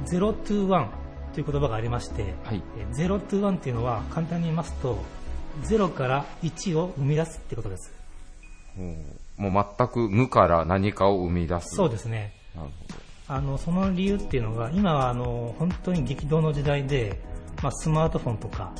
[0.03, 2.63] ー、ゼロトゥワンという言葉がありまして、はい。
[2.79, 4.99] えーゼロトゥワンっていうのは簡単に言いますと、
[5.63, 7.93] ゼロから1を生み出すってことです。
[9.37, 11.77] もう全く無から何かを生み出す。
[11.77, 12.33] そうですね。
[13.29, 17.21] あの、その理由っていうのが、今はあの、本当に激動の時代で、
[17.63, 18.73] まあ、スマートフォンとか、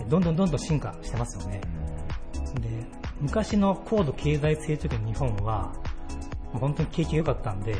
[0.00, 1.60] えどんどんどんどん進化してますよね。
[2.60, 2.68] で、
[3.20, 5.72] 昔の高度経済成長期の日本は、
[6.52, 7.76] 本当に景気が良かったんで、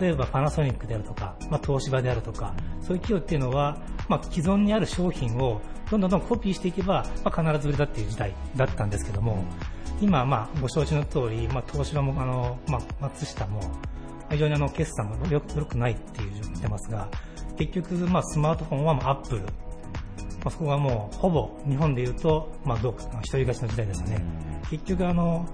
[0.00, 9.44] 例えばパナソニックであるとか、まあ、東芝であるとか、そういう企業っていうのは、まあ、既存にある商品をどんどんどんコピーしていけば、まあ、必ず売れたっていう時代だったんですけども、
[10.00, 13.60] 今、まあ、ご承知の通り、まあ、東芝も、あの、まあ、松下も、
[14.30, 17.08] 非常にあの、決算がよ良くないっていう状況になってますが、
[17.56, 19.48] 結局、まあ、スマートフォンは、まあ、アップル、ま
[20.44, 24.24] あ、そこがもう、ほぼ、日本で言うと、まあ、どうか、一人勝ちの時代ですよね。
[24.70, 25.46] 結局、あの、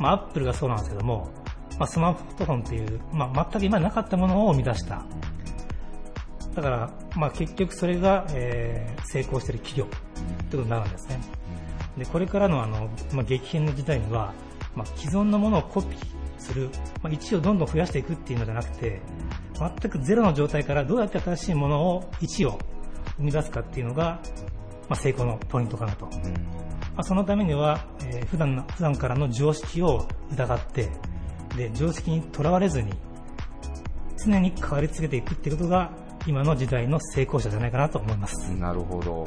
[0.00, 1.28] まあ、アップルがそうなんですけども、
[1.80, 5.02] まあ、スマートフォンっていう、まあ、全く今なかったものを生み出した。
[6.54, 11.18] だから、まあ、結局それが、えー成功している企業ってことになるんですね。
[11.98, 14.32] で、これからのあの、まあ、激変の時代には、
[14.76, 16.00] まあ、既存のものをコピー
[16.38, 16.70] する、
[17.02, 19.00] まあ、1をどんどん増やしていくっていうのじゃなくて、
[19.58, 22.58] 全くゼロの状態からどうやって新しいものを1を
[23.16, 24.20] 生み出すかっていうのが、
[24.88, 26.06] まあ、成功のポイントかなと。
[26.06, 26.12] ま
[26.98, 30.88] あ、そのためには、えー普段の普段からの常識を疑って、
[31.56, 32.92] で、常識にとらわれずに、
[34.24, 35.90] 常に変わり続けていくっていうことが、
[36.26, 38.52] 今の時代の成功者じゃないかなと思います。
[38.54, 39.24] なるほど。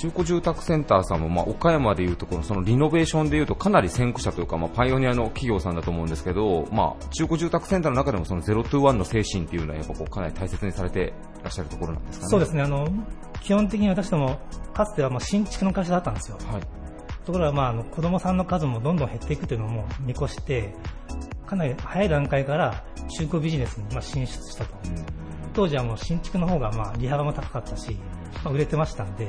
[0.00, 12.30] 中古住宅センターさんも、まあ、岡山でいうところ、そのリノベーションでいうとかなり先駆者というか、まあ、パイオニアの企業さんだと思うんですけど、まあ、中古住宅センターの中でもそのゼロトゥワンの精神っていうのはやっぱこうかなり大切にされていらっしゃるところなんですかね。
[12.30, 12.88] そうですね、あの、
[13.42, 14.38] 基本的に私ども、
[14.72, 16.38] かつてはまあ新築の会社だったんですよ。
[16.50, 16.79] はい。
[17.30, 20.74] ところが、まあ、あの子供さんの数もどんどん減っていくというのも見越して、
[21.46, 24.74] かなり早い段階から中古ビジネスにまあ進出したと。
[25.52, 27.96] 当時はもう新築の方がまあ利幅も高かったし、
[28.44, 29.28] まあ、売れてましたんで、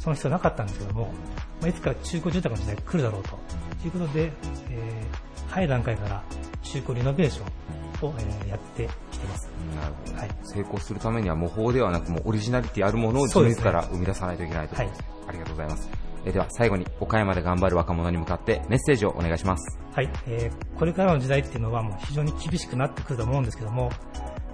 [0.00, 1.12] その必要なかったんですけども、
[1.60, 3.38] まあ、いつか中古住宅の時代来るだろうと
[3.84, 4.32] いうことで、
[4.70, 6.22] えー早い段階から
[6.62, 9.50] 中古リノベーションを、えーやってきてます。
[9.74, 10.16] なるほど。
[10.16, 10.30] はい。
[10.44, 15.10] 成功するためには模倣ではなく、もうオリジナリティあるものを自ら生み出さないといけないということです。
[15.26, 16.09] ありがとうございます。
[16.24, 19.78] えーでは最後に岡山で頑張る若者に向かってメッセージをお願いします。
[19.94, 23.90] はい、えーこれからの時代っていうのはもう非常に厳しくなってくると思うんですけども、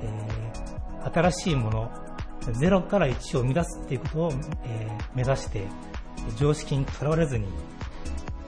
[0.03, 0.77] えー
[1.15, 1.91] 新しいもの、
[2.43, 4.33] 0から1を生み出すっていうことを、
[4.65, 5.63] えー目指して、
[6.37, 7.47] 常識にとらわれずに、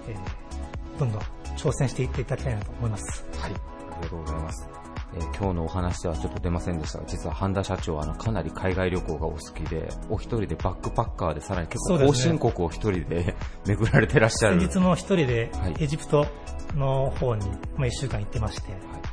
[0.09, 1.23] えーどんどん
[1.57, 3.25] 挑戦していっていただきたいなと思います。
[3.39, 3.53] はい。
[3.53, 3.55] あ
[3.99, 4.78] りがとうございます。
[5.19, 13.35] えー今日のお話ではちょっと出ませんでしたが、実は半田社長はあのかなり海外旅行がお好きで、お一人でバックパッカーでさらに結構後進国を一人で
[13.67, 14.61] 巡られてらっしゃる。
[14.61, 15.75] 先日も一人ではい。
[15.79, 16.27] エジプト
[16.75, 19.08] の方に、まあ、1週間行ってまして、まあ、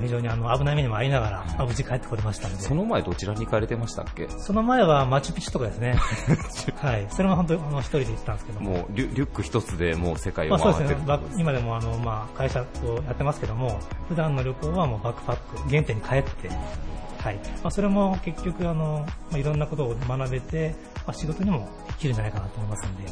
[0.00, 2.60] 非常にあの危ない目にも遭いながら、まあ無事帰ってこれましたんで。
[2.60, 4.28] その前どちらに行かれてましたっけ？
[4.28, 5.96] その前はマチュピチュとかですね。
[6.80, 7.06] はい。
[7.10, 8.70] それも本当にあの一人で行ったんですけども。
[8.70, 11.40] もうリュリュック一つでもう世界まあを回ってるそうですね。
[11.40, 12.64] 今でもあの、まあ、会社を
[13.06, 17.34] やってますけども、普段の旅行はもうバックパック、原点に帰って、はい。
[17.62, 20.74] まあ、それも結局あの、まあ、いろんなことを学べて、
[21.06, 23.04] まあ、仕事にも生きるんじゃないかなと思いますんで、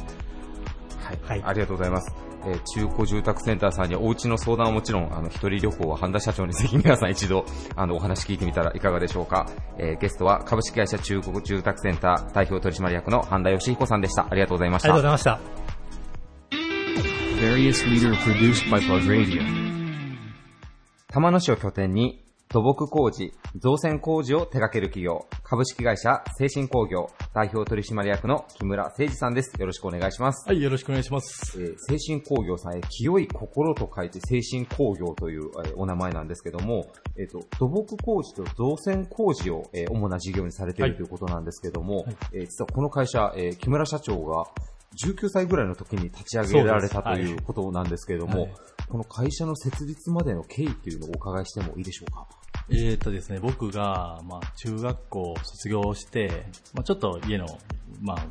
[1.09, 2.13] はい、はいありがとうございます。
[2.45, 7.45] えー中古住宅センターさんにお家の相談はもちろん、あの、一人旅行は半田社長にぜひ皆さん一度、
[7.75, 9.47] あの、お話聞いてみたらいかがでしょうか。
[9.77, 14.27] えーゲストは株式会社中古住宅センター代表取締役の半田義彦さんでした。
[14.29, 15.17] ありがとうございましたありがとうご。
[15.17, 15.59] ざいました。
[21.11, 29.53] 玉野市を拠点に土木工事、造船工事を手掛ける企業、株式会社精神工業代表取締役の木村誠二さんです。
[29.59, 30.47] よろしくお願いします。
[30.49, 31.61] はい、よろしくお願いします。
[31.61, 36.87] えー精神工業さんへ清い心と書いて精神工業という、えーお名前なんですけども、
[37.19, 44.45] えっ、と、土木工事と造船工事を、えー主な事業にされている、はいということなんですけども、えー実はこの会社、えー木村社長が
[45.05, 48.53] 19歳ぐらいの時に立ち上げられたということなんですけれども、はい
[48.89, 52.27] この会社の設立までの経緯っていうのをお伺いしてもいいでしょうか？
[52.71, 57.47] えーとですね、僕が、まあ、中学校を卒業して、まあ、ちょっと家の、
[58.01, 58.25] まあ、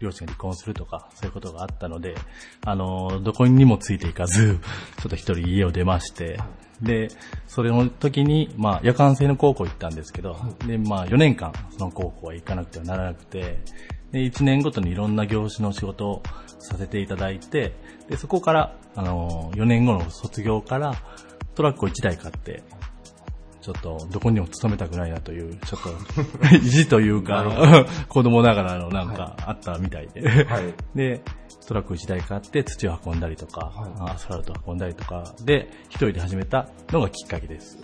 [0.00, 2.16] 両親が離婚するとか、そういうことがあったので、
[2.64, 4.58] あの、どこにもついていかず、
[5.00, 6.38] ちょっと一人家を出まして、
[6.82, 7.08] で、
[7.46, 13.60] それの時に、まあ、夜間制の高校行ったんですけど、で、まあ、4年間、その高校は行かなくてはならなくて、
[14.10, 16.22] で、1年ごとにいろんな業種の仕事を
[16.58, 17.72] させていただいて、
[18.08, 20.94] で、そこから、あの、4年後の卒業から、
[21.54, 22.62] トラックを1台買って、
[23.66, 30.44] ちょっとどこにも勤めたくないなという、ちょっと 意地というか、 子供ながらのなんかあったみたいで。
[30.44, 30.72] はい。
[30.94, 31.20] で、
[31.66, 37.76] トラック1台買って土を運んだりとか、アスファルトを運んだりとかで、一人で始めたのがきっかけです。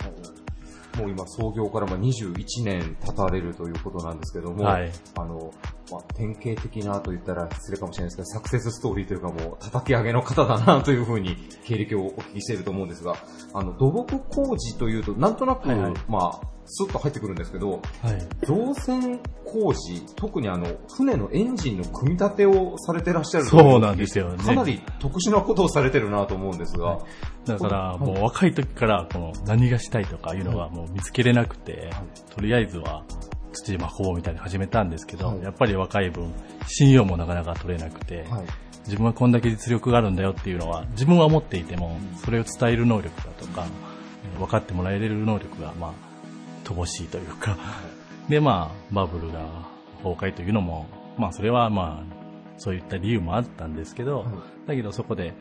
[0.97, 4.91] もう今創業からまあ21年経たれるということなんですけども、はい。
[5.17, 5.53] あの、
[5.91, 13.15] まあ、典型的なと言ったら失礼かもしれないですけど、サクセスストーリーというかもう叩き上げの方だなというふうに経歴をお聞きしていると思うんですが、
[13.53, 15.93] あの、土木工事というと、なんとなく、はいはい。
[16.07, 17.81] まあ、スッと入ってくるんですけど、はい。
[18.45, 23.45] 造船工事、特にあの、船のエンジンの組み立てをされてらっしゃる。
[23.45, 24.43] とそうなんですよね。
[24.43, 26.99] かなり特殊なことをされてるなと思うんですが、
[27.45, 31.89] だから、もう若い時から、この何がしたいとかいうのがもう見つけれなくて、
[32.35, 33.03] とりあえずは
[33.51, 35.41] 土で運ぼうみたいに始めたんですけど、はい。
[35.41, 36.33] やっぱり若い分、
[36.67, 38.45] 信用もなかなか取れなくて、はい。
[38.85, 43.93] 自分はこんだけ実力があるんだよっていうのは、自分は思っていても、それを伝える能力だとか、えー
[44.39, 45.93] 分かってもらえる能力が、まあ、
[46.63, 47.57] 乏しいというか、
[48.29, 49.45] で、まあ、バブルが
[50.03, 52.23] 崩壊というのも、まあ、それはまあ、
[52.57, 54.25] そういった理由もあったんですけど、
[54.67, 55.33] だけどそこで、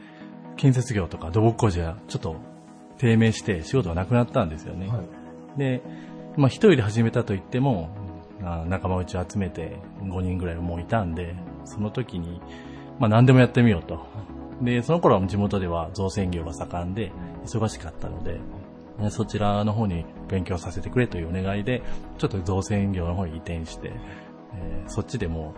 [0.56, 2.36] 建設業とか土木工事がちょっと
[2.98, 4.88] 低迷して仕事がなくなったんですよね。
[4.88, 5.00] は
[5.56, 5.58] い。
[5.58, 5.82] で、
[6.36, 7.90] まあ一人で始めたと言っても、
[8.42, 12.40] あ仲間内を集めて5人ぐらいもういたんで、その時に、
[12.98, 14.06] まあ何でもやってみようと。
[14.60, 17.12] で、その頃は地元では造船業が盛んで、
[17.44, 18.40] 忙しかったので、ね
[19.10, 21.82] そちらの方に勉強させてくれというお願いで、
[22.18, 23.92] ちょっと造船業の方に移転して、
[24.54, 25.54] えーそっちでも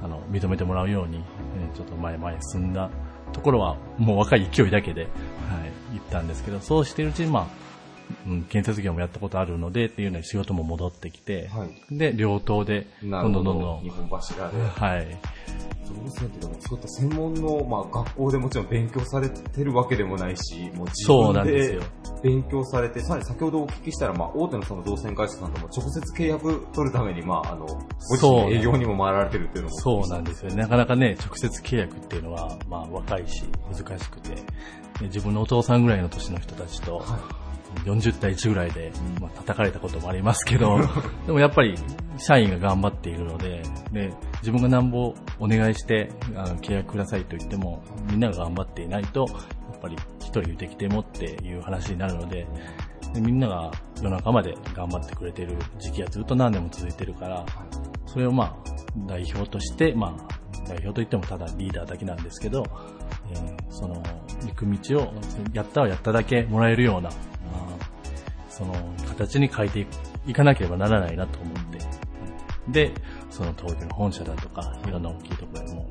[0.00, 2.90] う、あの、認めてもらうように、えちょっと前々進んだ
[3.32, 5.10] ところは、もう若い勢いだけで、はい、
[5.96, 7.46] 行ったんですけど、そうしてるうちに、まあ、
[8.26, 13.42] うん、建設業もやったことあるのでっていうのに仕事も戻ってきて、はいで、両党で、どなんど。
[13.42, 14.56] どんどんどん日、本柱で。
[14.62, 15.18] はい、
[15.84, 21.78] 造船ってでもそういった専門の、まあ、学校でもちろん勉強されてるわけでもないし、もう自そう分で
[22.22, 29.76] 勉強されて、さらに先ほどお聞きしたら、まあ、大手のその動線会社さんとも直接契約取るために、まあ、あの、ご自営業にも回られてるっていうのも。
[29.76, 30.56] そうなんですよね。
[30.56, 34.42] なかなかね、直接契約っていうのは、まあ、若いし、難しくて、ね
[35.02, 37.04] 自分のお父さんぐらいの年の人たちと、
[37.84, 40.78] 40対1ぐらいで、まあ、叩かれたこともありますけど、
[41.26, 41.74] でもやっぱり
[42.16, 49.34] 社員が頑張っているので、で自分がなんぼお願いしてあの契約くださいと言っても、みんなが頑張っていないと、や
[49.76, 52.46] っぱり一人できてもっていう話になるので、
[53.14, 53.70] でみんなが
[54.02, 57.44] 夜中まで頑張ってくれてる時期がずっと何年も続いてるから、
[58.06, 58.54] それをまあ、
[59.06, 62.64] 代表として、まあ、代表といってもただリーダーだけなんですけど、
[63.30, 64.02] えーその、
[64.46, 65.14] 行く道を、
[65.52, 67.10] やったはやっただけもらえるような、
[68.58, 68.74] その、
[69.06, 69.86] 形に変えて
[70.26, 71.78] いかなければならないなと思って、
[72.68, 72.92] で、
[73.30, 75.82] その東京の本社だとか、いろんな大きいところでも、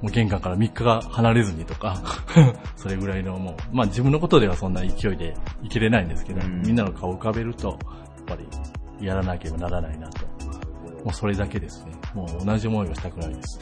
[0.00, 2.02] もう玄関から3日が離れずにとか、
[2.76, 7.78] それぐらいのもう、まあ自分のことではそんな勢いでいけれないんですけど、うんみんなの顔を浮かべると、やっ
[8.26, 10.26] ぱりやらなければならないなと。
[11.04, 11.92] もうそれだけですね。
[12.14, 13.60] もう同じ思いをしたくないです。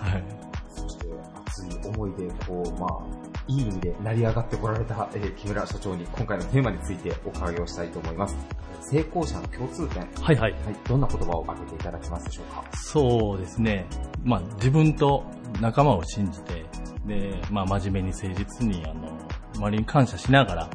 [0.00, 0.24] はい。
[0.68, 1.06] そして、
[1.46, 8.36] 熱い思いで、こう、まあ、いい意味で成り上がってこられた、えー木村社長に今回のテーマについてお伺いをしたいと思います。
[8.80, 10.06] 成功者の共通点。
[10.22, 10.52] はいはい。
[10.52, 12.64] はい、どんな言葉を挙げていただけますでしょうか？
[12.76, 13.86] そうですね。
[14.22, 15.24] まあ自分と
[15.60, 16.64] 仲間を信じて、
[17.06, 19.18] で、まあ真面目に誠実に、あの、
[19.56, 20.70] 周りに感謝しながら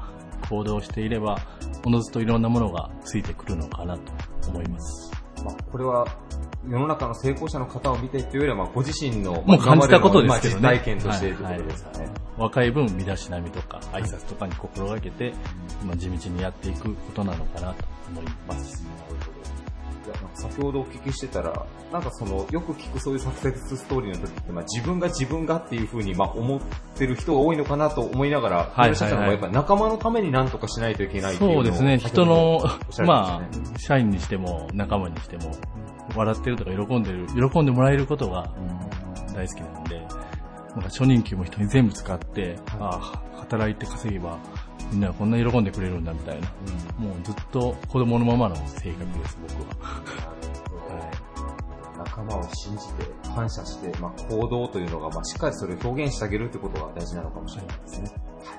[0.49, 1.39] 行動していれば、
[1.85, 4.11] おのずといろんなものがついてくるのかなと
[4.49, 5.11] 思います。
[5.43, 6.05] まあ、これは、
[6.67, 12.09] 世の中の成功者の方を見てというよりは、まあ、ご自身の、もう感じたことですけどね体験としてということですかね。
[12.37, 15.33] 若い分、身だしなみとか挨拶とかに心がけて、
[15.85, 18.85] まあ地道にやっていくことなのかなと思います。
[20.39, 26.61] 先ほどお聞きしてたら、なんかその、よく聞くそういうサクセスストーリーの時って、まあ自分が自分がっていうふうに、まあ思っ
[26.95, 32.63] てる人が多いのかなと思いながら、はいはいもやっぱり仲間のために何とかしないといけないっていうそうですね、人の
[32.99, 35.51] ね、まあ、社員にしても仲間にしても、
[36.15, 38.49] 笑ってるとか喜んでる、喜んでもらえることが
[39.33, 44.39] 大好きなので、なんか初任給も人に全部使って、ああ、働いて稼げば、
[44.91, 46.47] みんながこんな喜んでくれるんだみたいな、
[46.97, 49.85] もうずっと子供のままの性格です、僕は。
[49.85, 51.19] はい
[51.99, 58.07] 仲間を信じて、感謝して、まあ、行動というのが、まあ、しっかりそれを表現してあげるということが大事なのかもしれないですね。
[58.07, 58.55] は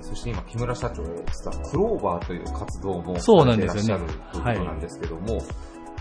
[0.00, 0.04] い。
[0.04, 5.22] そして今、木村社長、実はクローバーという活動もそうなんですよねされていらっしゃるということなんですけども、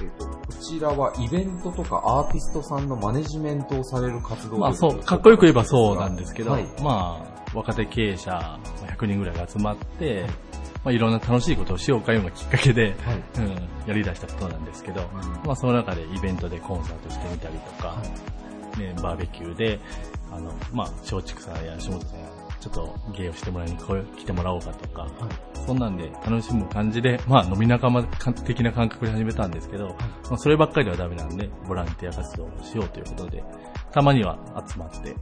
[0.02, 6.66] えっと、こちらはイベントとかアーティストさんのマネジメントをされる活動まあそう、かっこよく言えばそうなんですけど、はい。
[6.82, 10.26] まあ、若手経営者100人ぐらいが集まって、
[10.84, 13.22] まあいろんな楽しいことをしようかいうのがきっかけで、はい。
[13.38, 15.08] うん、やり出したことなんですけど、
[15.46, 17.96] まあその中でイベントでコンサートしてみたりとか、
[18.78, 19.80] ね、バーベキューで、
[20.32, 22.26] あの、まあ、松竹さんや下本さんや、
[22.60, 23.84] ちょっと芸をしてもらいに来
[24.18, 25.08] 来てもらおうかとか、
[25.66, 29.90] そんなんで楽しむ感じで、まあ飲み仲間的な感覚で始めたんですけど、
[30.30, 33.44] まあそればっかりではダメなんで、ボランティア活動をしようということで、
[33.92, 35.16] たまには集まって、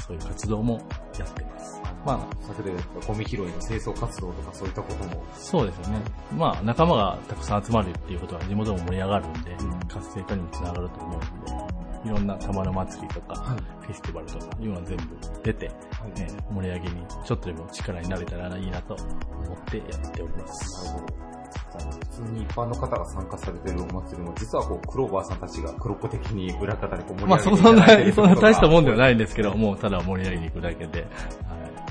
[0.00, 0.80] そういう活動も
[1.18, 1.80] やってます。
[2.04, 5.24] まあ、先ほど言ったゴミ拾いの清掃活動とかそういったことも。
[5.34, 6.00] そうですよね。
[6.36, 9.56] まあ、仲間がたくさん集まるっていうことは地元も盛り上がるんで、
[9.88, 15.04] 活性化にもつながると思うんで、いろんな玉の祭りとか、はいフェスティバルとか、いうのは全部
[15.42, 15.74] 出て、ね、
[16.50, 20.86] 盛り上げにちょっとでも力になれたらいいなと思ってやっております。
[20.86, 21.33] なるほど。
[21.54, 28.98] 普通に一般の方が参加されているお祭りも、実はこう、クローバーさんたちが黒子的に裏方でこう盛りまあ、上げていそそんなそんな大したもんではい。
[29.00, 31.06] ないんですけど、もうただ盛り上げに行くだけで、はい。
[31.06, 31.08] うござい。
[31.08, 31.88] ま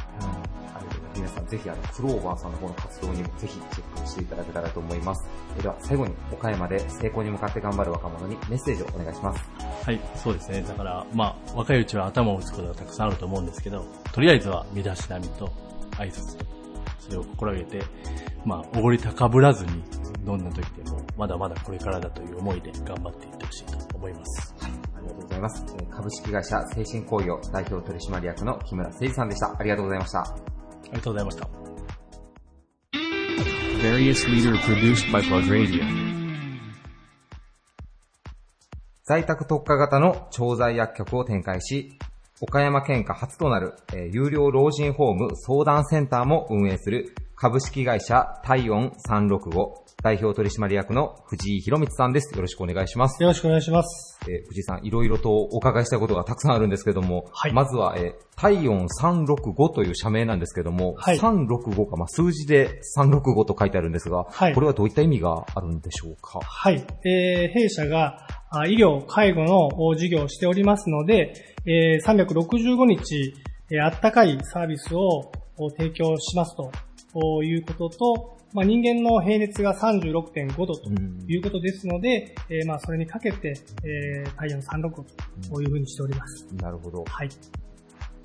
[1.14, 4.26] す皆さんぜひあの、クローバーさんの方の活動にもぜひチェックしてい。
[4.26, 5.02] ただけたらと思い。
[5.02, 5.26] ます。
[5.60, 9.16] えでは最後に岡山で成功に向かって頑張る若者にメッセージをお願い。
[9.16, 9.44] します。
[9.86, 10.64] はい、そうですね。
[10.68, 11.80] だから、まあ、若い。
[11.80, 15.52] うちは頭を打つことがたくさんあると思うんですけど、とりあえずは身だしなみと
[15.92, 16.46] 挨拶と、
[17.04, 17.84] それを心がけて、
[18.46, 19.84] まあ、おごり高ぶらずに、
[20.24, 24.56] どんな時でも、まだまだこれからだという思いで頑張っていってほしいと思います。
[24.62, 24.68] あ
[25.02, 25.66] りがとうございます。
[25.80, 29.56] えー株式会社精神工業代表取締役の木村誠二さんでした。
[29.58, 30.20] ありがとうございました。
[30.22, 30.36] あ
[30.86, 31.50] りがとうございました。
[33.84, 35.84] Various leader produced by Plug Radio.
[39.04, 42.00] 在宅特化型の調剤薬局を展開し、
[42.46, 49.52] 岡山県下初となる、え有料老人ホーム相談センターも運営する株式会社体温365
[50.02, 52.34] 代表取締役の藤井博光さんです。
[52.34, 53.22] よろしくお願いします。
[53.22, 54.18] よろしくお願いします。
[54.30, 66.40] えー藤井さん、いろいろとお伺いしたことがたくさんあるんですけども、はいまずは、えー体温365という社名なんですけども、はい365か、まあ、数字で365と書いてあるんですが、はいこれはどういった意味があるんでしょうか？
[66.42, 66.76] はい。
[67.06, 71.34] えー弊社があ医療、介護のお事業をしておりますので、
[71.66, 73.34] えー365日、
[73.70, 75.30] えーあったかいサービスを
[75.78, 76.72] 提供しますと
[77.44, 80.90] いうことと、まあ、人間の平熱が36.5度と
[81.28, 86.48] いうことですので、えーまあそれにかけて、えー、体温36というふうにしております。
[86.56, 87.04] なるほど。
[87.08, 87.30] はい。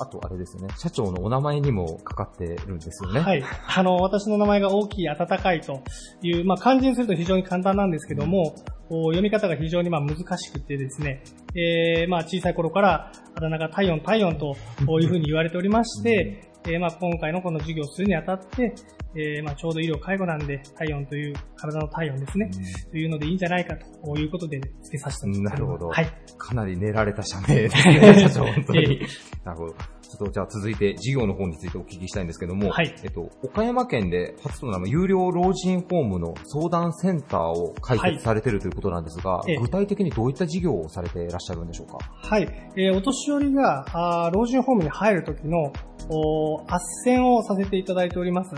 [0.00, 3.20] あとあれですね、社長のお名前にもかかってるんですよね。
[3.20, 3.42] はい。
[3.42, 5.82] あの、私の名前が大きい、暖かいと
[6.22, 8.54] いう、まあ、漢字にすると非常に簡単なんですけども、
[8.88, 11.22] こう読み方が非常にまあ難しくてですね、
[11.54, 14.56] えー、まあ、小さい頃からあだ名が体温体温と
[15.00, 18.74] いうふうに言われておりまして、えー、まあ、今回のこの授業をするにあたって、
[19.14, 22.50] えー、まあ、ちょうど医療介護なんで、体温という、体の体温ですね、
[22.90, 25.88] というのでいいんじゃないかということで付けさせてもらいますなるほど。
[25.88, 26.06] はい。
[26.36, 29.00] かなり練られた社名ですね、社長、本当に。
[29.44, 29.74] なるほど。
[30.08, 41.98] ちょっとじゃあ続いて事業の方についてお聞きしたいんですけども、はいえっと、岡山県で初となる有料老人ホームの相談センターを開設されているということなんですが、ええ具体的にどういった事業をされていらっしゃるんでしょうか？
[42.14, 42.48] はい。
[42.76, 45.72] えーお年寄りが、あー老人ホームに入る時の、
[46.08, 48.54] お斡旋をさせていただいております。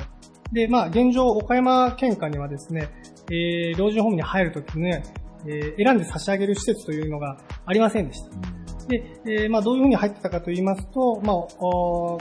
[0.53, 2.89] で、まあ、現状、岡山県下にはですね、
[3.31, 5.03] えー老人ホームに入る時にね、
[5.47, 8.60] えー選んで差し上げる施設というのがありませんでした。
[8.91, 12.19] で、えーまあ、どういうふうに入ってたかと言いますと、まあ、お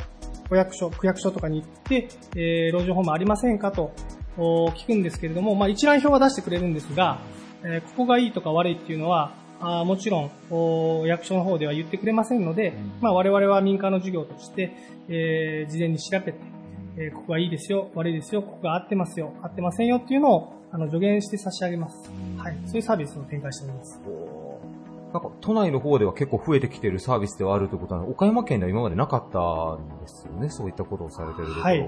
[0.52, 3.92] お役所、区役所とかに行って、えー老人ホームありませんかと
[4.38, 7.20] お聞くんですけれども、まあ、一覧表は出してくれるんですが、
[7.64, 14.72] えーここがいいとか悪いっていうのは、あーもちろん、お役所の方では言ってくれませんので、まあ、我々は民間の事業として、
[15.10, 16.40] えー事前に調べて、
[16.98, 22.12] えーここがいいですよ、悪いですよ、ここが合ってますよ、合ってませんよっていうのを、あの、助言して差し上げます。
[22.38, 22.58] はい。
[22.66, 24.00] そういうサービスを展開しております。
[25.14, 29.40] なんか都内の方では結構増えてきているサービスではあるということなので、岡山県では今までなかった
[29.82, 31.64] んですよね、そういったことをされているところが。
[31.64, 31.86] はいな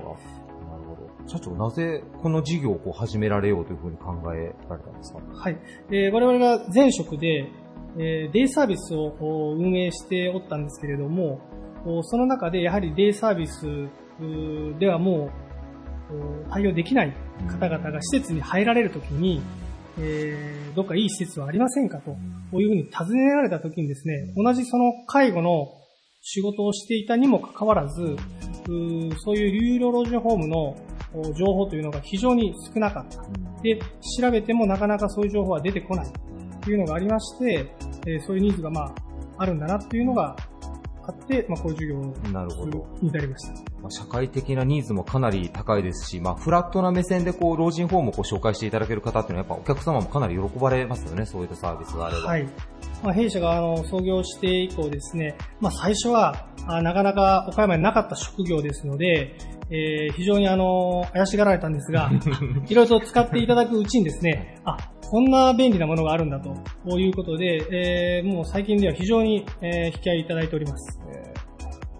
[0.78, 1.28] るほど。
[1.28, 5.20] 社長、なぜこの事業をこう始められようというふうに考えられたんですか？
[5.34, 5.60] はい。
[5.92, 7.52] えー我々が前職で、
[7.98, 11.42] えーデイサービスをお運営しておったんですけれども、
[11.86, 13.90] おその中でやはりデイサービス
[14.80, 15.30] ではも
[16.12, 17.16] うお対応できない
[17.48, 19.42] 方々が施設に入られるときに、
[20.02, 22.18] えーどっかいい施設はありませんかと、こ
[22.54, 25.68] ういうふうに尋ねられたときにですね、同じその介護の
[26.22, 30.78] 仕事をしていたにもかかわらず、うーそういう有料老人ホームの
[31.14, 33.22] お情報というのが非常に少なかった。
[33.62, 33.78] で、
[34.18, 36.08] 調べてもなかなかそういう情報は出てこない
[36.62, 37.70] というのがありまして、
[38.08, 38.95] えーそういうニーズがまあ、
[39.39, 40.36] あるんだなっていうのが
[41.08, 42.86] あって、まあ、こういう授業をなるほど。
[43.02, 43.54] に至りました。
[43.82, 52.28] まあ、社会的なニーズもかなり高いですし、まあ、フラットな目線でこう、老人ホームをこう紹介していただける方っていうのは、やっぱお客様もかなり喜ばれますよね、そういったサービスがあれば。
[52.28, 52.47] はい。
[53.04, 59.36] まあ、弊社があの創業して以降ですね、まあ、最初はあなかなか岡山になかった職業ですので、
[59.72, 62.12] えー非常にあの怪しがられたんですが、
[62.68, 64.78] いろいろと使っていただくうちにですね、あ、
[65.10, 70.99] こんな便利なものがあるんだと、いうことで、えーもう最近では非常に、えー引き合いいただいております。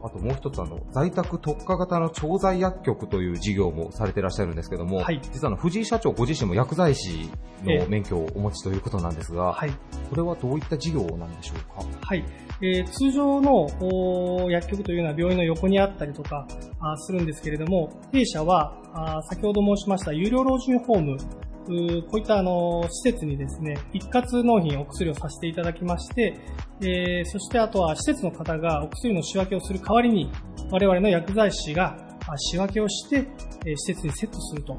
[0.04, 7.30] あともう一つあの、在宅特化型の調剤薬局という事業もされていらっしゃるんですけども、はい実はあの、藤井社長ご自身も薬剤師
[7.64, 9.72] の免許をお持ちということなんですが、はい。
[10.10, 11.86] これはどういった事業なんでしょうか？
[12.02, 12.26] はい。
[12.62, 16.48] えー通常のお薬局というのは病院の横にあったりとか
[16.80, 21.18] あするんですけれども、弊社はあ先ほど申しました有料老人ホーム、
[21.66, 26.40] こういったあの施設にですね、一括納品お薬をさせていただきまして、
[26.82, 30.32] えーそしてあとは施設の方がお薬の仕分けをする代わりに、
[30.72, 31.98] 我々の薬剤師が
[32.28, 33.28] あ仕分けをして、
[33.66, 34.76] えー施設にセットすると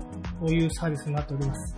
[0.52, 1.76] いうサービスになっております。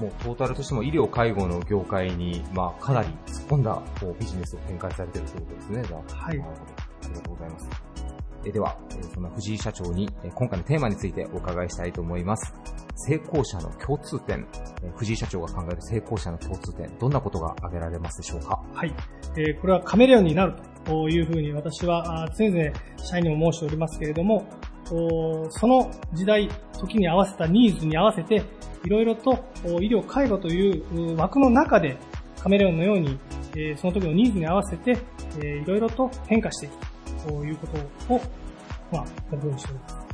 [0.00, 6.14] もうトータルとしても医療介護の業界に、まあ、かなり突っ込んだこうビジネスを展開されているということですね、じゃあ。
[6.16, 7.68] はいありがとうございます。
[8.46, 12.54] えでは、えーそんな藤井社長に、えー今回のテーマについてお伺いしたいと思います。
[13.06, 14.46] 成功者の共通点、
[14.96, 18.60] 藤井社長が考える成功者の共通点、どんなことが挙げられますでしょうか？
[18.72, 18.94] はい。
[19.36, 24.46] えーこれはカメレオンになるというふうに私は常々社員にも申しておりますけれども、
[25.50, 28.42] その時代、時に合わせたニーズに合わせて、
[28.84, 29.32] いろいろと
[29.80, 31.96] 医療介護という枠の中で
[32.42, 33.18] カメレオンのように、
[33.76, 34.92] その時のニーズに合わせて、
[35.40, 37.66] いろいろと変化していくというこ
[38.08, 38.20] とを、
[38.90, 40.07] まあ、目標にしております。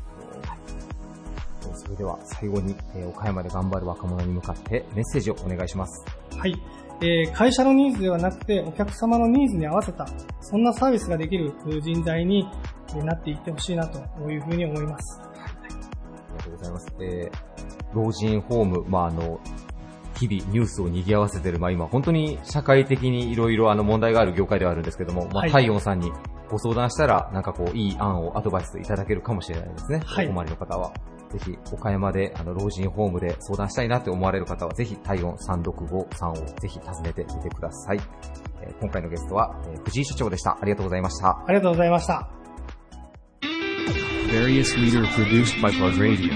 [1.75, 6.05] えーそれでは最後に、えー岡山で頑張る若者に向かってメッセージをお願いします。
[6.39, 6.55] はい。
[7.01, 10.07] えー会社のニーズではなくて、お客様のニーズに合わせた、
[10.41, 11.53] そんなサービスができる
[11.83, 12.47] 人材に
[12.91, 13.99] えーなっていってほしいなと
[14.31, 15.21] いうふうに思います。
[15.21, 15.27] あ
[16.33, 16.87] りがとうございます。
[17.01, 17.55] えー
[17.95, 19.39] 老人ホーム、まあ、あの、
[20.19, 26.11] 日々ニュースを賑わせてる、まあ今本当に社会的にいろいろあの問題がある業界ではあるんですけども、まあはい太陽さんに
[26.51, 30.01] ご相談したら、なんかこう、いい案をアドバイスいただけるかもしれないですね。
[30.05, 30.93] はいお困りの方は。
[31.37, 38.01] ぜひ、岡山で、あの、老人ホームで相談したいなって思われる方は、ぜひ、体温3653をぜひ訪ねてみてください。
[38.63, 40.57] えー今回のゲストは、えー藤井社長でした。
[40.61, 41.31] ありがとうございました。
[41.31, 42.29] ありがとうございました。
[44.31, 46.31] Various leader produced by Plug Radio.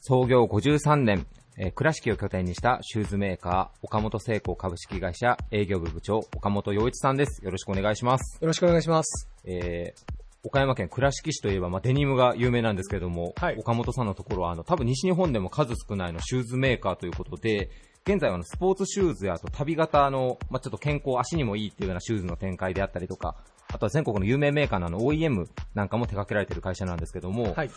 [0.00, 1.26] 創業53年、
[1.58, 7.44] えー倉敷を拠点にしたシューズメーカー、岡本製鋼株式会社営業部部長、岡本洋一さんです。
[7.44, 8.38] よろしくお願いします。
[8.40, 9.28] よろしくお願いします。
[9.44, 10.18] えー
[10.48, 17.70] 岡山県倉敷市といえば、まあ、デニムが有名なんですけども、はい岡本さんのところは、あの、多分西日本でも数少ないのシューズメーカーということで、
[18.06, 23.36] 現在はあのスポーツシューズやあと旅型の、まあ、ちょっと健康、足にもいいっていうようなシューズの展開であったりとか、
[23.70, 25.44] あとは全国の有名メーカーのあの OEM
[25.74, 27.70] なんかも手掛けられている会社なんですけども、はい。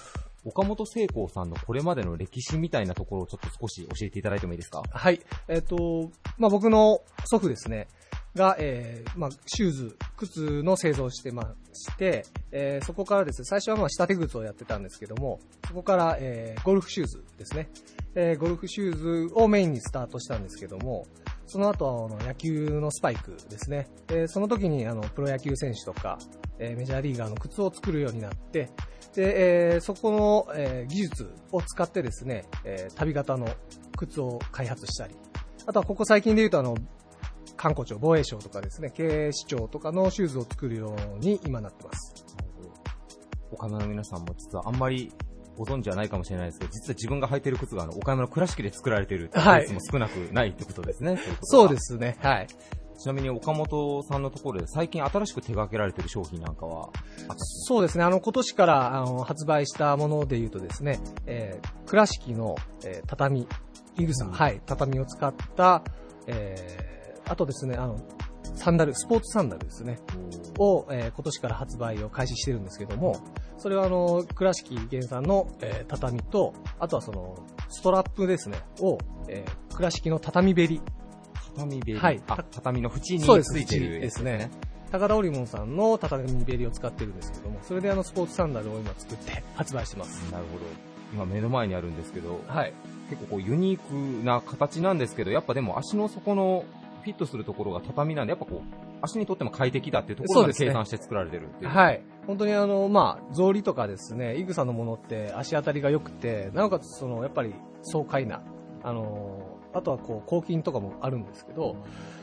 [0.46, 4.82] 岡本製鋼さんのこれまでの歴史みたいなところをちょっと少し教えていただいてもいいですか？
[4.90, 5.20] はい。
[5.50, 7.90] えっ、と、まあ、僕の祖父ですね、
[8.36, 17.70] が、えーまあ、シューズ、靴の製造してまして、えーそこからですね、最初はまあ、仕立て靴をやってたんですけども、そこから、えーゴルフシューズですね。
[18.16, 21.06] えーゴルフシューズをメインにスタートしたんですけども、
[21.46, 23.90] その後はあの野球のスパイクですね。
[24.08, 26.18] でその時にあのプロ野球選手とか、
[26.60, 28.70] えーメジャーリーガーの靴を作るようになって、
[29.14, 33.50] で、えーそこの、えー技術を使ってですね、えー旅型の
[33.98, 35.16] 靴を開発したり、
[35.66, 36.76] あとはここ最近で言うとあの、
[37.62, 42.16] 観光庁、防衛省とかですね、警視庁とかのシューズを作るように今なってます。
[43.52, 45.14] 岡山の皆さんも実はあんまり
[45.58, 51.20] ご存知はないかもしれないですけど、実は自分が履いてる靴があの岡山の倉敷で作られているっていうはいケースも少なくないってことですね。
[51.44, 52.48] そうでですね、はい。
[52.50, 53.04] す。
[53.04, 56.90] ちなみに岡本さんのところで最近新しく手掛けられている商品なんかは
[57.38, 62.56] そうですね、あの、今年から、あの、発売したもので言うとですね、えー倉敷の、
[62.86, 63.48] えー畳、
[63.98, 65.84] イグサ、はい、畳を使った、
[66.26, 66.92] えー
[67.32, 67.98] あとですね、あの、
[68.56, 70.00] サンダル、スポーツサンダルですね、
[70.60, 73.16] を、えー今年から発売を開始してるんですけども、
[73.58, 77.38] それはあの、倉敷原産の、えー畳と、あとはその、
[77.70, 78.98] ストラップですね、を、
[79.30, 80.82] えー倉敷の畳べり、
[81.56, 84.52] 畳べり、はいあ、畳の縁についてるやつですね。
[84.92, 90.30] 高田織物さんの畳べりを使ってるんですけども、それであのスポーツサンダルを今作って発売してます。
[90.32, 90.66] なるほど。
[91.14, 92.74] 今目の前にあるんですけど、はい。
[93.10, 96.66] 結構こうユニークな形なんですけど、やっぱでも足の底の
[97.02, 101.72] フィットするところが畳なんで、やっぱこう、足にとっても快適だっていうところまで計算して作られてるっていう。
[101.72, 102.04] はい。
[102.28, 108.42] 本当にあの、まあ、草履とかですね、イグサのものって足当たりが良くて、なおかつその、やっぱり爽快な、
[108.84, 111.76] あの、あとはこう、抗菌とかもあるんですけど、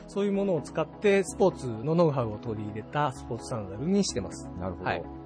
[0.07, 4.49] そういうものを使ってスポーツのノウハウを取り入れたスポーツサンダルにしてます。
[4.59, 4.85] なるほど。
[4.85, 5.18] はい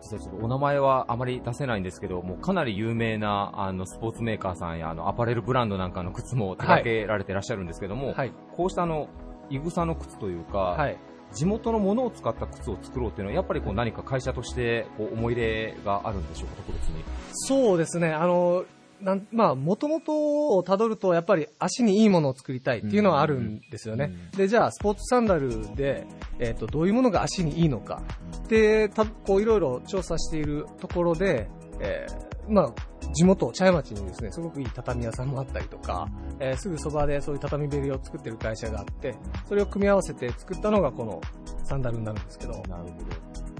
[0.00, 8.32] ちょっとお名前はあまり出せないんですけど、もうかなり有名なあのスポーツメーカーさんやあのアパレルブランドなんかの靴も手掛けられてらっしゃるんですけども、はい。
[8.56, 9.08] こうしたあの、
[9.50, 10.98] いぐさの靴というか、はい。
[11.32, 17.04] 地元のものを使った靴を作ろうっていうのは、やっぱりこう何か会社としてこう思い入れがあるんでしょうか、特別に。
[17.32, 18.64] そうですね、あの、
[19.00, 24.12] なんまあ、もともとをたどると、やっぱり足にいいものを作りたいっていうのはあるんですよね。
[24.32, 26.06] うんで、じゃあ、スポーツサンダルで、
[26.38, 28.02] えっ、と、どういうものが足にいいのか。
[28.48, 31.48] で、た、こう、いろいろ調査しているところで、
[31.80, 32.74] えーまあ、
[33.12, 36.08] 地元、茶屋町にですね、すごくいい畳屋さんもあったりとか、
[36.40, 39.14] えーすぐそばでそういう畳べりを作ってる会社があって、
[39.46, 41.20] それを組み合わせて作ったのがこの
[41.64, 42.52] サンダルになるんですけど。
[42.68, 43.57] なるほど。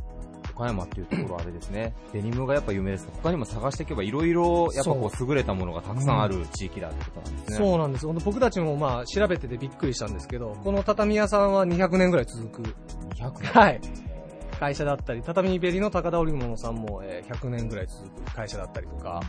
[0.59, 7.57] 岡山っていうところはあれですね、デニムがやっぱ有名ですけど他にも探していけばいろいろやっぱこう優れたものがたくさんある地域だってことなんですね。
[7.59, 8.07] そうなんです。
[8.07, 12.63] 僕たちもまあ調べててびっくりしたんですけど、この畳屋さんは200年ぐらい続く。
[13.15, 13.53] 200年？
[13.53, 13.81] はい。
[14.59, 19.21] 会社だったり、畳べりの高田織物さんもえー100年ぐらい続く会社だったりとか、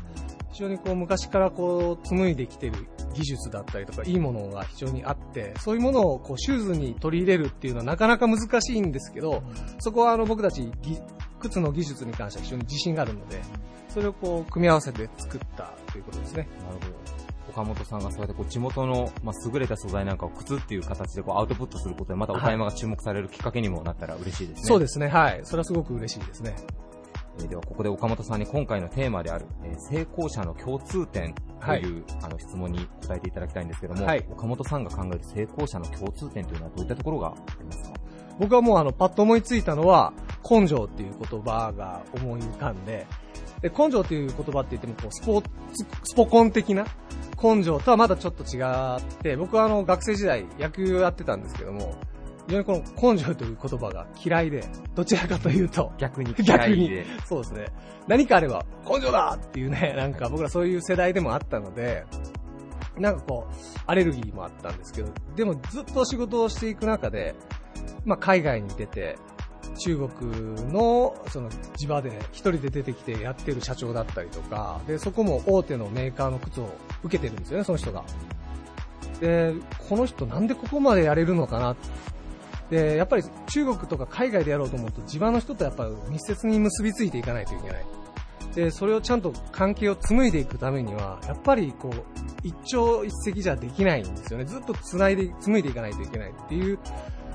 [0.52, 9.44] 非常にこう昔からこう紡いできてる技術だったりとか、いいものが非常にあって、そういうものをこうシューズに取り入れるっていうのはなかなか難しいんですけど、
[9.80, 10.98] そこはあの僕たちぎ
[11.40, 13.42] 靴の技術に関しては非常に自信があるので、
[13.90, 16.48] それをこう組み合わせて作ったということですね。
[16.64, 17.20] なるほど。
[17.50, 24.66] 岡本さんがそうやってこう地元の、まあ、優れた素材なんかを靴っていう形でこうアウトプットすることで、また岡山が注目されるきっかけにもなったら嬉しいですね。
[24.66, 25.40] そうですね、はい。
[25.44, 26.56] それはすごく嬉しいですね。
[27.40, 31.34] えーではここで岡本さんに今回のテーマである、えー成功者の共通点
[31.66, 34.26] という、あの質問に答えていただきたいんですけども、はい。
[34.30, 38.00] 岡本さんが考える成功者の共通点というのはどういったところがありますか？
[38.40, 40.14] 僕はもうあの、パッと思いついたのは、
[40.50, 43.06] 根性っていう言葉が思い浮かんで、
[43.62, 46.86] で、根性っていう言葉って言っても、こう、スポーツ、スポコン的な
[47.42, 51.96] 根性とはまだちょっと違って、僕はあの、学生時代野球やってたんですけども、
[52.50, 54.64] 非常にこの根性という言葉が嫌いで、
[54.96, 57.06] どちらかというと、逆に嫌 逆にいで。
[57.28, 57.68] そうですね。
[58.08, 62.06] 何かあれば、根性だっていうね、なんか僕らそういう世代でもあったので、
[62.98, 63.54] なんかこう、
[63.86, 67.36] アレルギーもあったんですけど、でもずっと仕事をしていく中で、
[68.04, 69.20] まあ海外に出て、
[69.78, 76.70] 中国のその地場で一人で出てきてやってる社長だったりとか、で、そこも大手のメーカーの靴を
[77.04, 78.04] 受けてるんですよね、その人が。
[79.22, 79.54] で、
[79.88, 81.76] この人なんでここまでやれるのかなっ
[82.70, 87.86] で、やっぱり中国とか海外でやろうと思うと地場の人とやっぱ密接に結びついていかないといけない。
[88.56, 91.94] で、それをちゃんと関係を紡いでいくためには、やっぱりこう、
[92.44, 94.46] 一朝一夕じゃできないんですよね。
[94.46, 96.80] ずっと繋いで、紡いでいかないといけないっていう、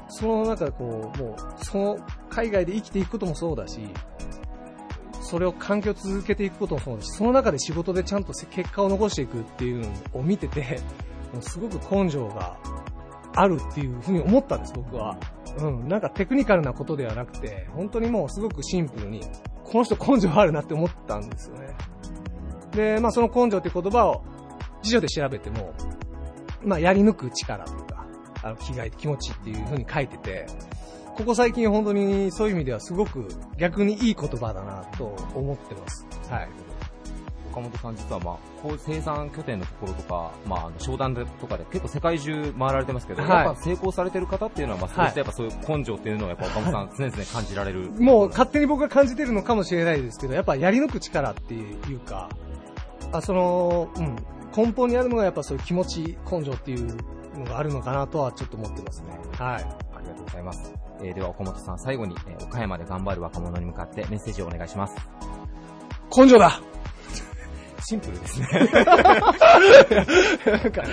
[0.09, 3.81] その中でこう、もう、その、海外で生きていくこともそうだし、
[5.21, 10.81] それを環境を続けていくこともそうだし、その中で仕事でちゃんと結果を残していくっていうのを見てて、
[11.33, 12.57] もうすごく根性が
[13.35, 15.19] あるっていうふうに思ったんです、僕は。
[15.59, 19.21] うん、なんかテクニカルなことではなくて、本当にもうすごくシンプルに、
[19.65, 21.75] この人根性あるなって思ったんですよね。
[22.73, 24.23] で、まあその根性って言葉を
[24.83, 25.73] 辞書で調べても、
[26.63, 28.07] まあやり抜く力とか、
[28.43, 30.47] あの、気概、気持ちっていう風に書いてて、
[31.17, 36.07] ここ最近本当にそういう意味ではすごく逆にいい言葉だなと思ってます。
[36.29, 36.49] はい。
[37.55, 47.91] 岡本さん実はまあ、こう生産拠点のところとか、まあ、あの商談でとかで結構世界中回られてますけど、はいやっぱ成功されてる方っていうのは、まあ、そうしてやっぱそういう根性っていうのをやっぱ岡本さん常々感じられる。
[47.93, 52.29] もう勝手に僕が感じてるのかもしれないですけど、やっぱやり抜く力っていうか、
[53.13, 54.17] あその、うん、
[54.57, 56.97] 根本にあるのがやっぱそういう気持ち、根性っていう
[57.39, 59.09] のがあるのかなとはちょっと思ってますね。
[59.39, 59.63] はい。
[59.63, 60.75] ありがとうございます。
[61.01, 64.97] えーでは岡本さん最後に、えー岡山で頑張る若者に向かってメッセージをお願いします。
[66.17, 66.61] 根性だ
[67.85, 68.47] シンプルですね。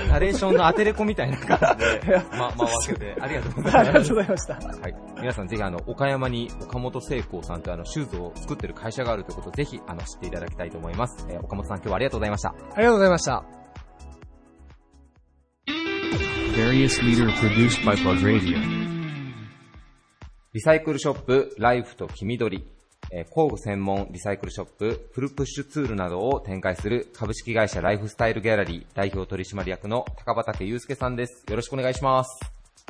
[0.09, 3.77] ナレーションのアテレコみたいな感じで、ま、 回せて、ありがとうございます。
[3.77, 4.53] ありがとうございました。
[4.55, 4.95] はい。
[5.17, 11.25] 皆さんぜひあの、岡山に岡本聖光さんというあの、シューズを作ってる会社があるということをぜひあの、知っていただきたいと思います。
[11.29, 12.49] えー岡本さん今日はありがとうございました。
[12.49, 13.43] ありがとうございました。
[20.53, 22.67] リサイクルショップ、ライフと黄緑、
[23.13, 31.43] えー工具専門リサイクルショップ、フルプッシュツールなどを展開する株式会社ライフスタイルギャラリー代表取締役の高畑祐介さんです。
[31.49, 32.39] よろしくお願いします。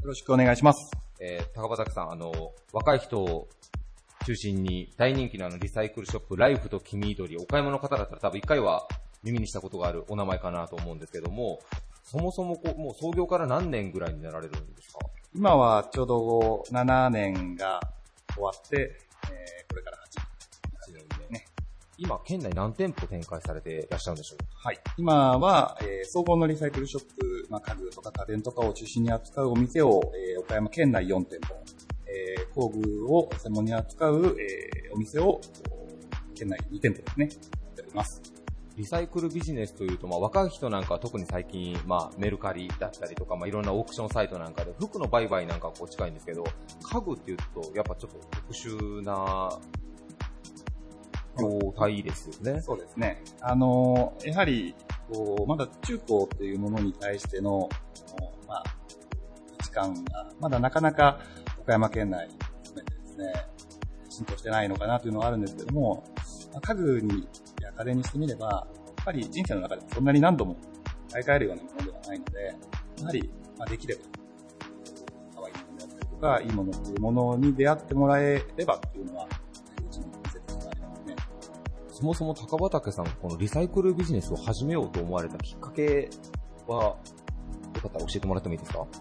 [0.04, 0.92] よろしくお願いします。
[1.20, 2.32] えー高畑さん、あの、
[2.74, 3.48] 若い人を
[4.26, 8.88] 中心に大人気のあのリサイクルショップ、ライフと黄緑、岡山の方だったら多分一回は
[9.24, 11.60] 耳にしたことがあるお名前かなと思うんですけども、
[12.04, 15.00] そもそもこう、もう創業から何年ぐらいになられるんですか？
[15.34, 17.80] 今はちょうど7年が
[18.36, 18.98] 終わって、
[19.32, 19.61] えー、
[22.04, 24.38] 今、県内何店舗展開されていらっしゃるんでしょう？
[24.56, 24.80] はい。
[24.98, 30.02] 今は、えー、総合のリサイクルショップ、まあ、家具とか家電とかを中心に扱うお店を、
[30.34, 31.56] えー、岡山県内4店舗、
[32.08, 35.40] えー、工具を専門に扱う、えー、お店を、
[36.34, 38.20] 県内2店舗ですね、やっております。
[38.78, 46.44] リサイクルビジネスというと、まあ、若い人なんかは特に最近、まあ、メルカリだったりとか、まあ、いろんなオークションサイトなんかで、服の売買なんかはこう近いんですけど、
[46.82, 49.60] 家具っていうと、やっぱちょっと特殊な
[51.40, 52.62] 業態ですよね。
[52.62, 53.24] そうですね。
[53.42, 54.76] あのやはり、
[55.12, 57.70] こう、まだ中古っていうものに対しての、
[58.48, 58.64] まあ、
[59.52, 61.20] 位置感が、まだなかなか
[61.60, 62.30] 岡山県内
[62.64, 63.34] 含めてですね、
[64.10, 66.04] 浸透してないのかなというのはあるんですけども、
[66.54, 67.28] ま家具に、
[67.62, 70.58] や家電にしてみれば、やっぱり人生の中でそんなに何度も
[71.12, 72.56] 買い替えるようなものではないので、
[73.00, 74.02] やはり、まあ、できれば、
[75.36, 79.28] 可愛いものだったりとか、いいものっていうものに出会ってもらえればっていうのは、
[82.02, 86.10] そもそも高畑さん、このリサイクルビジネスを始めようと思われたきっかけ
[86.66, 86.98] は、よ
[87.80, 88.80] かったら教えてもらってもいいですか？
[88.80, 88.98] き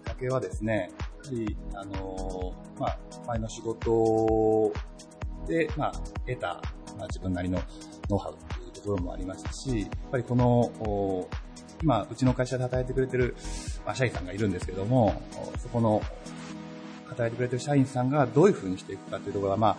[0.00, 0.90] っかけはですね、
[1.24, 4.70] やはり、あのまあ、前の仕事
[5.48, 5.92] で、まあ、
[6.26, 6.60] 得た、
[6.98, 7.62] まあ、自分なりの
[8.10, 11.26] ノウハウっていうところもありましたし、やっぱりこの、
[11.82, 13.36] 今、うちの会社で働いてくれてる、
[13.86, 15.22] まあ、社員さんがいるんですけども、
[15.62, 16.02] そこの、
[17.06, 19.76] 働いてくれてる社員さんがどういう風にしていくかっていうところは、まあ、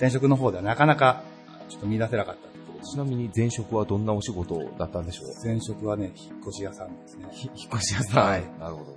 [0.00, 1.22] 前職の方ではなかなか、
[1.68, 5.44] ちょっと見出せなかったちなみに前職はどんなお仕事だったんでしょう？
[5.44, 7.26] 前職はね、引っ越し屋さんですね。
[7.32, 8.26] ひ引っ越し屋さん。
[8.28, 8.96] はいなるほど。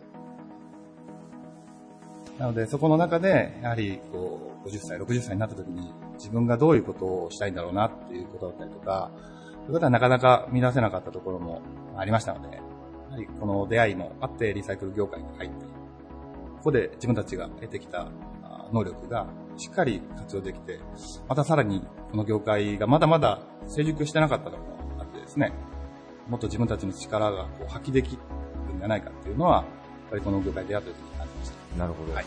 [2.38, 11.62] なので、そこの中で、やはり、こう、50歳、60歳になった時に、自分がどういうことをしたいんだろうなっていうことだったりとか、そういうことはなかなか見出せなかったところも
[11.98, 12.62] ありましたので、や
[13.12, 18.08] はりこの出会いもあってリサイクル業界に入って、ここで自分たちが得てきた
[18.44, 19.28] あ能力が
[19.60, 20.80] しっかり活用できて、
[21.28, 24.66] またさらにこの業界がまだまだ成熟してなかったのも
[25.00, 25.54] あってですね、
[26.28, 28.18] もっと自分たちの力がこう発揮でき
[28.68, 29.66] るんじゃないかっていうのは、やっ
[30.12, 31.78] ぱりこの業界でやった時に感じました。
[31.78, 32.14] なるほど。
[32.14, 32.26] はい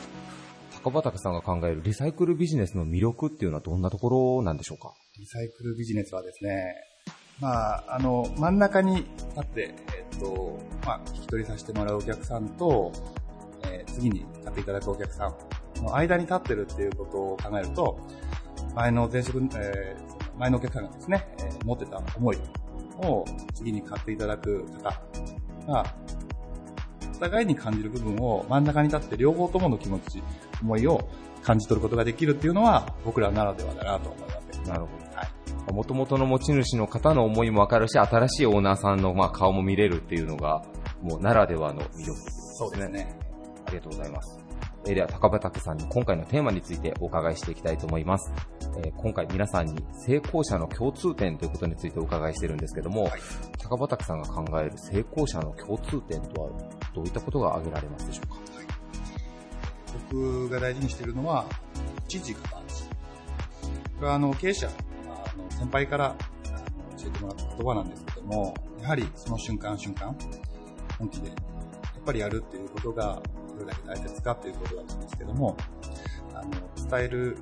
[0.84, 4.92] 高畑さんが考えるリサイクルビジネスの魅力っていうのはどんなところなんでしょうか？
[5.16, 6.74] リサイクルビジネスはですね、
[7.38, 9.06] まあ、あの、真ん中に立
[9.42, 9.74] って、
[10.12, 12.90] えっと、まあ、引き取りさせてもらうお客さんと、
[13.64, 15.34] えー次に買っていただくお客さん
[15.82, 17.98] の間に立ってるっていうことを考えると、
[18.74, 22.38] 前の前職、えー前のお客さんがですね、えー持ってた思い
[22.98, 23.24] を
[23.54, 25.02] 次に買っていただく方
[25.66, 25.84] が、
[27.22, 30.22] 互いに感じる部分を真ん中に立って両方ともの気持ち、
[30.60, 31.08] 思いを
[31.42, 34.68] 感じ取ることができるっていうのは僕らならではだなと思います。
[34.68, 35.16] なるほど。
[35.16, 35.28] はい。
[35.72, 40.64] 元々の持ち主の方の思いもわかるし、新しいオーナーさんのまあ顔も見れるっていうのが、
[41.00, 42.16] もうならではの魅力
[42.58, 43.16] そうですね。
[43.66, 44.41] ありがとうございます。
[44.84, 48.32] えーでは、高畑さんに今回のテーマについてお伺いしていきたいと思います。
[48.78, 53.10] えー今回皆さんに成功者の共通点ということについてお伺いしてるんですけども、
[53.58, 56.50] 高畑さんが考える成功者の共通点とは
[56.94, 58.36] どういったことが挙げられますでしょうか？
[60.10, 61.44] 僕が大事にしているのは、
[62.08, 62.82] 知事か感じ。
[62.84, 64.70] これはあの経営者、あ
[65.36, 66.16] の先輩から
[66.98, 70.16] 教えてもらった言葉なんですけども、やはりその瞬間瞬間、
[70.98, 71.38] 本気で、やっ
[72.04, 73.22] ぱりやるっていうことが、
[73.64, 75.56] どれだけ大切かっていうことだと思うんですけども、
[76.34, 76.50] あの、
[76.90, 77.38] 伝える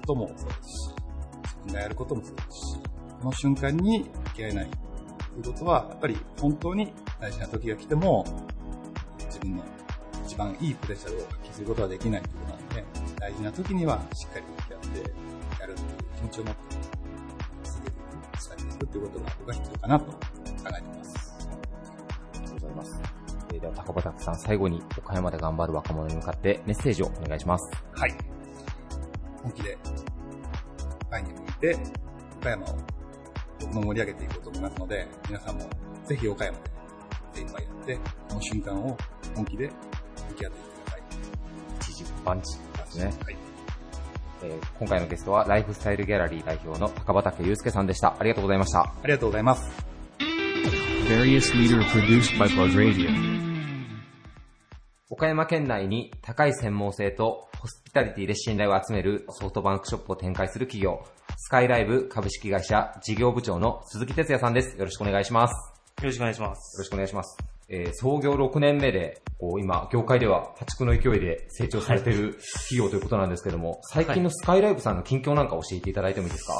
[0.00, 0.94] こともそうですし、
[1.42, 2.76] 自分がやることもそうですし、
[3.20, 8.24] この瞬間に向き合えないということは、やっぱり本当に大事な時が来ても、
[9.18, 9.62] 自分の
[10.26, 12.84] 一番いいプレッシャーを発揮することはできないということなので、
[13.18, 16.60] 大事な時にはしっかり向き合ってやるという気持ちを持って
[17.64, 20.16] 続けていく、伝えていくということが僕は必要かなと考
[20.68, 21.01] えています。
[23.62, 27.70] では、高畑さん、最後に岡山で頑張る若者に向かってメッセージをお願いします。
[27.92, 28.14] はい。
[29.40, 29.78] 本気で、
[31.10, 31.78] 前に向いて、
[32.40, 32.76] 岡山を
[33.60, 35.70] 僕も盛り上げていこうと思いますので、皆さんも
[36.06, 36.64] ぜひ岡山で
[37.34, 37.96] 精一杯やって、
[38.28, 38.96] この瞬間を
[39.36, 39.70] 本気で
[40.30, 41.02] 向き合っていってください。
[41.80, 43.04] 一時パンチですね。
[43.04, 43.36] はい。
[44.42, 48.16] えー今回のゲストはライフスタイルギャラリー代表の高畑祐介さんでした。
[48.18, 48.80] ありがとうございました。
[48.80, 49.70] ありがとうございます。
[51.08, 53.31] Various leader produced by Plug Radio.
[55.14, 61.04] 岡山県内に高い専門性とホスピタリティで信頼を集めるソフトバンクショップを展開する企業、
[61.36, 64.78] スカイライブ株式会社事業部長の鈴木哲也さんです。
[64.78, 65.52] よろしくお願いします。
[66.00, 66.76] よろしくお願いします。
[66.76, 67.36] よろしくお願いします。
[67.68, 72.38] えー創業6年目で、こう今、業界では破竹の勢いで成長されている
[72.70, 76.54] 企業ということなんですけども、最近のスカイライブさんの近況なんか教えていただいてもいいですか？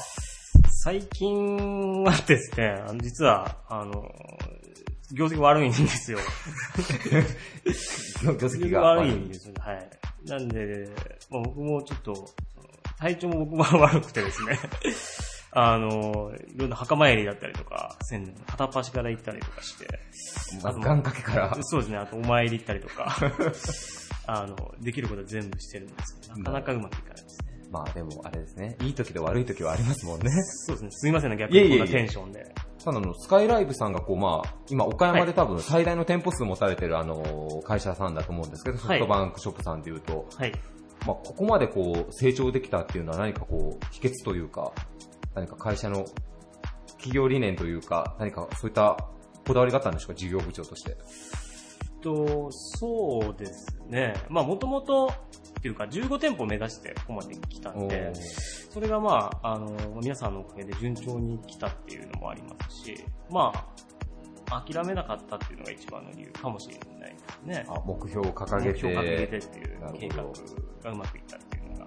[0.85, 4.11] 最近はですね、実は、あの、
[5.13, 6.19] 業績悪いんですよ。
[8.25, 9.55] 業績が悪いんですよ。
[9.59, 9.89] はい。
[10.27, 10.89] なんで、
[11.31, 12.29] まあ、僕もちょっと、
[12.99, 14.59] 体調も僕も悪くてですね、
[15.51, 19.87] あの、いろんな墓参りだったりとか、せん片っ端から行ったりとかして、
[20.63, 23.17] 願掛けからそうですね、あとお参り行ったりとか、
[24.27, 27.52] あの、できることは全部してるんですけど、なかなかうまくいかないですね。
[27.73, 30.31] まあでもあれですね、いい時と悪い時はありますもんね。
[30.43, 32.55] そうですね、すいませんね、逆にこんなテンションで。
[32.85, 40.53] ただあの、スカイライブさんがこうまあ、今岡山で多分最大の店舗数持たれてるあの、会社さんだと思うんですけど、ソフトバンクショップさんで言うと、はい。
[41.07, 44.73] まあここまでこう成長できたっていうのは何かこう、秘訣というか、
[45.35, 46.05] 何か会社の
[46.99, 48.99] 企業理念というか、何かそういった
[49.47, 50.97] こだわりがあったんでしょうか、事業部長として。
[52.03, 54.15] と、そうですね。
[54.29, 55.07] まあ、もともと、
[55.59, 58.13] っていうか、15店舗目指してここまで来たんで
[58.71, 63.53] それがまあ、あの、皆さんのおかげで順調に来たっていうのもありますし、ま
[64.51, 67.65] あ、諦めなかったっていうのが一番の理由かもしれないですね。
[67.69, 70.17] あ目標を掲げて目標を掲げてっていう計画
[70.83, 71.87] がうまくいったっていうの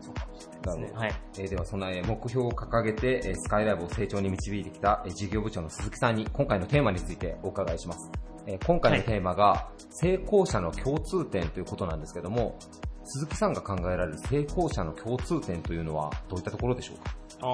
[0.00, 0.98] そうかもしれないですね。
[0.98, 1.14] はい。
[1.38, 8.10] えーではそんなえー目標を掲げて、えースカイライブを成長に導いてきた、えー事業部長の鈴木さんに今回のテーマについてお伺いします。
[8.46, 12.58] えー今回のテーマが、成功者の共通点ということなんですけども、
[13.04, 17.14] 鈴木さんが考えられる成功者の共通点というのはどういったところでしょうか？
[17.42, 17.46] あ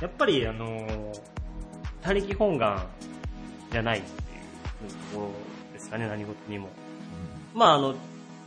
[0.00, 0.02] ー。
[0.02, 1.20] やっぱりあのー、
[2.02, 2.86] 他力本願
[3.70, 4.12] じゃないってい
[4.88, 5.30] うところ
[5.72, 6.68] ですかね、何事にも。
[7.54, 7.94] まああの、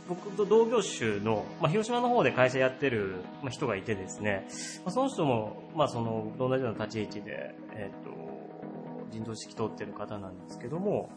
[0.08, 4.46] 僕と同業種の、まあ、広島の方で会社やってる、まあ、人がいてですね、
[4.84, 8.27] まあ、その人も、まあその、同じような立ち位置で、えっ、と、
[9.10, 11.10] 人道指揮取ってる方なんですけども、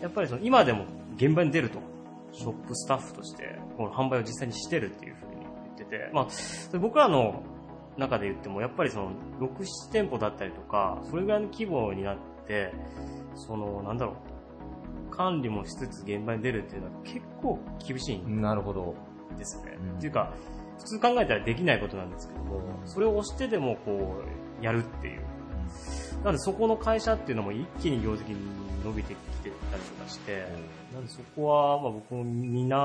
[0.00, 0.84] やっぱりその、今でも
[1.16, 1.78] 現場に出ると、
[2.32, 7.42] ショップスタッフとして、この販売を実際にしてるっていうふうに言ってて、まあ、僕らの
[7.96, 12.16] 中で言っても、やっぱりその、6、7店舗だったりとか、それぐらいの規模になっ
[12.46, 12.72] て、
[13.34, 14.16] その、なんだろ
[15.10, 18.94] う、管理もしつつ現場に出るっていうのは結構厳しいんなるほど。
[19.36, 19.76] ですね。
[19.78, 20.32] うんっていうか、
[20.78, 24.22] 普通考えたらできないことなんですけども、それを押してでもこ
[24.60, 25.22] う、やるっていう。
[26.22, 28.36] なのでそこの会社っていうのも一気に業績
[28.84, 30.46] 伸びてきてたりとかして、
[30.92, 32.76] なんでそこはまあ僕も見習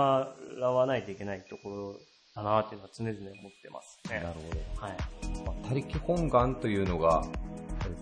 [0.59, 1.95] わないといけないところ
[2.35, 3.31] だなっていうのは常々思っ
[3.61, 4.19] てますね。
[4.19, 4.85] なるほど。
[4.85, 4.97] はい。
[5.45, 7.23] まあ他力本願というのが、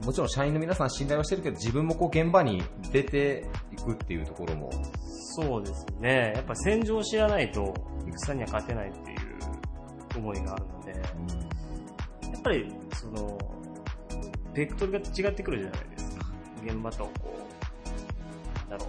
[0.06, 4.70] もちろん社員の皆さん信頼はしてるけど、自分もこう現場に出ていくっていうところも、
[5.38, 6.34] そうですね。
[6.36, 7.74] やっぱ戦場を知らないと
[8.26, 9.18] 戦には勝てないっていう
[10.18, 10.92] 思いがあるので、
[12.32, 13.38] やっぱりその、
[14.56, 15.02] ベクトルが違
[15.32, 16.26] ってくるじゃないですか。
[16.66, 17.12] 現場とこ
[18.68, 18.88] う、だろう。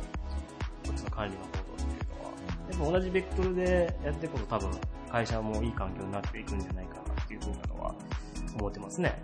[0.87, 2.31] こっちの管理の方法っていうのは。
[2.71, 4.71] やっぱ同じベクトルでやっていくと多分、
[5.11, 7.95] 会社もいい環境になっていくんじゃないかなっていうふうなのは
[8.59, 9.21] 思ってますね。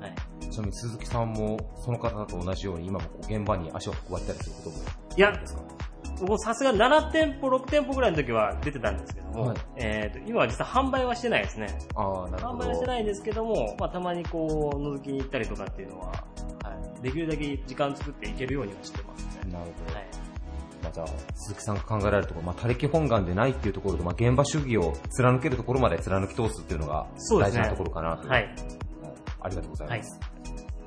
[0.00, 0.14] はい。
[0.40, 4.76] ちなみに鈴木さんも、その方と同じように、今もこう現場に足を運ばれたりすることも。
[5.16, 5.62] いや、ですか？
[6.24, 11.66] 僕さすが7店舗、6店舗ぐらいの時は出てたんですけども、はいえっ、と、今は実は販売はしてないですね。
[11.94, 12.58] ああ、なるほど。
[12.58, 16.12] 販売はしてないんですけども、まあたまにこう、覗きに行ったりとかっていうのは、は
[16.98, 17.02] い。
[17.02, 19.52] できるだけ時間作っていけるようにはしてますね。
[19.52, 19.94] なるほど。
[19.94, 20.06] はい。
[20.82, 28.28] まあ、じゃあ、鈴木さんが考えられるところ、まあ、他力本願でないっていうところと、まあ、現場主義を貫けるところまで貫き通すっていうのが大事そうですねなところかなと。
[28.28, 28.54] はい。
[29.40, 30.20] ありがとうございます。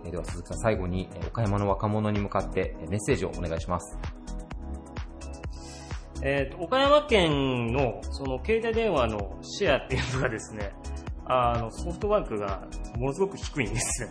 [0.05, 3.97] えーでは、鈴木さん、最後に、えー岡山の若者に向かってえーメッセージをお願いします。
[6.24, 10.72] えっ、と、岡山県の、その、携帯電話のシェアっていうのがですね、
[11.26, 14.09] あの、ソフトバンクがものすごく低いんですよ。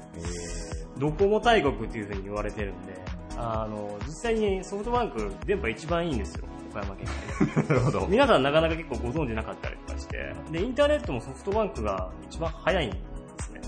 [0.99, 2.95] ドコモ大国っていうふうに言われてるんで、
[3.37, 7.07] あの、実際にソフトバンク電波一番いいんですよ、岡山県
[7.69, 8.07] なるほど。
[8.07, 12.97] 皆さんなかなか結構ご存知なかったりとかして、で、インターネットもソフトバンクが一番早いんで
[13.39, 13.61] すね。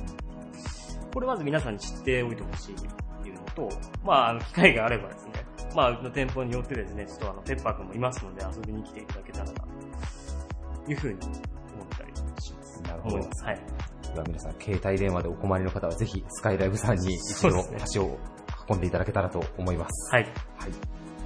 [1.13, 2.79] これまず皆さんに知っておいてほしいっ
[3.23, 3.69] ていうのと、
[4.05, 5.28] まあ、あの、機会があればですね、
[5.75, 12.83] まあ、うちの店舗によってですね、ちょっとあの、ペッパーくんもいますので遊びに来ていただけたらな、というふうに思ったりします。
[12.83, 13.45] なるほど思います。
[13.45, 13.61] はい。
[14.15, 17.51] では皆さん、携帯電話でお困りの方はぜひ、スカイライブさんに一度
[17.81, 18.19] 足を
[18.69, 20.15] 運んでいただけたらと思います。
[20.15, 20.25] はい。
[20.25, 20.33] はい。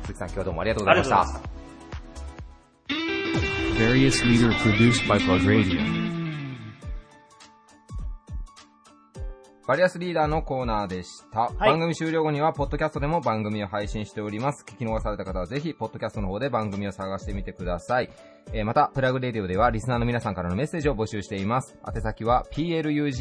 [0.02, 1.20] 鈴木さん、今日はどうもありがとうございました。
[1.20, 1.52] ありがとうございま
[3.72, 6.01] Various leader produced by Plug Radio.
[9.66, 11.52] バリアスリーダーのコーナーでした。
[11.58, 14.64] 番組終了後には、ポッドキャストでも番組を配信しております。
[14.66, 18.10] 聞き逃された方はぜひ、ポッドキャストの方で番組を探してみてください。
[18.52, 21.76] えーまた、プラグレディオでは、リスナーの皆さんからのメッセージを募集しています。
[21.86, 23.12] 宛先は、plug.serv.co.jp、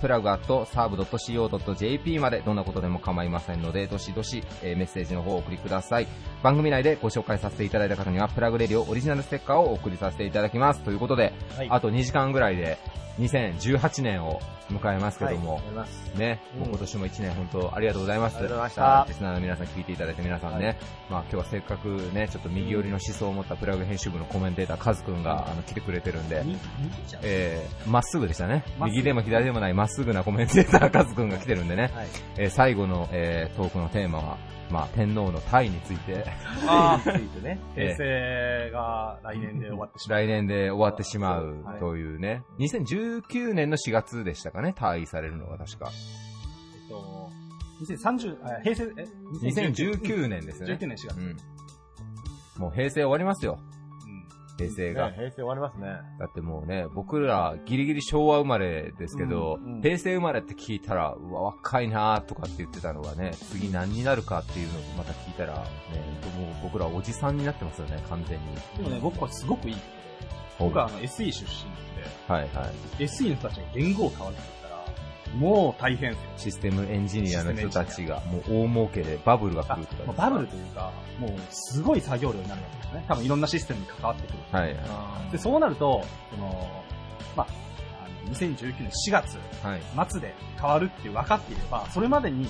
[0.00, 6.08] プラグ .serv.co.jp まで、どんなことでも構いませんので、どしどし、えーメッセージの方をお送りください。
[6.42, 10.82] 番組内でご紹介させていただいた方には、プラグレディオオリジナルステッカーをお送りさせていただきます。
[10.82, 12.78] ということで、はいあと2時間ぐらいで、
[13.18, 16.18] 2018年を迎えますけども、はい。
[16.18, 18.36] ね、もう今年も1年本当ありがとうございます。
[18.36, 20.76] ありがとうございましたリスナーの皆さん聞いていただいて皆さんね、はい
[21.10, 26.44] まあ今日はせっかくね、ちょっと右寄りの思想を持ったプラグ編集部のコメンテーターカズくんが、あの来てくれてるんで、
[27.22, 28.64] えー、まっすぐでしたね。
[28.84, 32.08] 右でも左でもないまっすぐなコメンテーターカズくんが来てるんでね、はい。
[32.38, 34.38] えー最後の、えートークのテーマは、
[34.70, 36.24] まあ天皇のタイについて、
[36.66, 37.60] あーついてね。
[37.76, 40.18] え平え成が来年で終わってしまう。
[40.20, 45.90] 来年で終わってしまうはいというね、2019年の4月でしたかね、退位されるのが確か。
[45.90, 47.30] えっと、
[47.82, 49.06] 2030、あ平成、え
[49.42, 50.72] 2019年ですね。
[50.74, 51.18] 19年4月。
[51.18, 51.36] うん。
[52.58, 53.58] もう平成終わりますよ。
[54.56, 55.10] 平成が。
[55.10, 55.86] ね平成終わりますね。
[56.18, 65.60] だってもうね、僕らギリギリ昭和生まれですけど、うんうん平成生まれって聞いたら、うわ、若いなとかって言ってたのがね、次何になるかっていうのをまた聞いたら、ね、
[66.38, 68.54] もう僕らおじさんになってますよね、完全に。
[68.78, 69.76] でもね、僕はすごくいい
[70.58, 71.42] 僕はあの SE 出身で、
[72.28, 73.04] はいはい。
[73.04, 74.53] SE の人たちが言語を変わるって言ったら、
[75.34, 76.30] もう大変ですよ。
[76.36, 80.12] システムエンジニアの人たちが、もう大儲けでバブルが来るとかですか？
[80.12, 83.04] まあバブルというか、もうすごい作業量になるわけですね。
[83.08, 84.38] 多分いろんなシステムに関わってくる。
[84.52, 86.68] はいはで、そうなると、その、
[87.36, 87.46] まあ、
[88.04, 89.38] あの2019年4月。
[90.10, 92.46] 末で変わるって分かっていれば、それまでに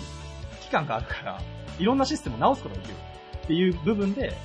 [0.61, 1.41] 期間があるから、
[1.79, 2.97] いろんなシステムを直すことができる
[3.45, 4.37] っていう部分で、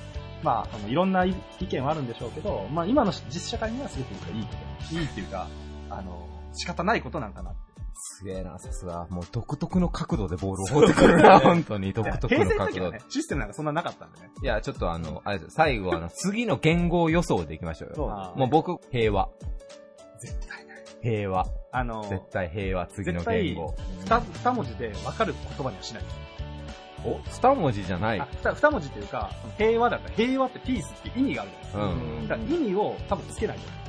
[0.42, 1.34] まあ、そのいろんな意
[1.68, 4.54] 見はあるんでしょうけど、まあ今の実社会にはすごくいいこ
[4.88, 5.48] と、いいっていうか、
[5.90, 7.69] あの、仕方ないことなんかなって。
[8.02, 9.06] すげえな、さすが。
[9.10, 11.92] もう独特の角度でボールを放ってくるな、 本当に。
[11.92, 14.30] 独特平の角度ね。、システムなんかそんななかったんでね。
[14.42, 17.94] いや、ちょっとあの、あれです最後あの、次の言語予想でいきましょうよ。
[17.96, 19.28] そうだねもう僕、平和。
[20.18, 20.84] 絶対ない。
[21.02, 21.46] 平和。
[21.72, 23.74] あの、絶対平和、次の言語。
[24.06, 26.02] 二二文字で分かる言葉にはしない。
[27.04, 28.28] お、二文字じゃないあ。
[28.42, 31.84] 二二文字というか、平和だから、平和ってピースって意味があるじゃないですか。
[31.84, 32.28] うん。
[32.28, 33.62] だから意味を多分つけないと。
[33.62, 33.79] い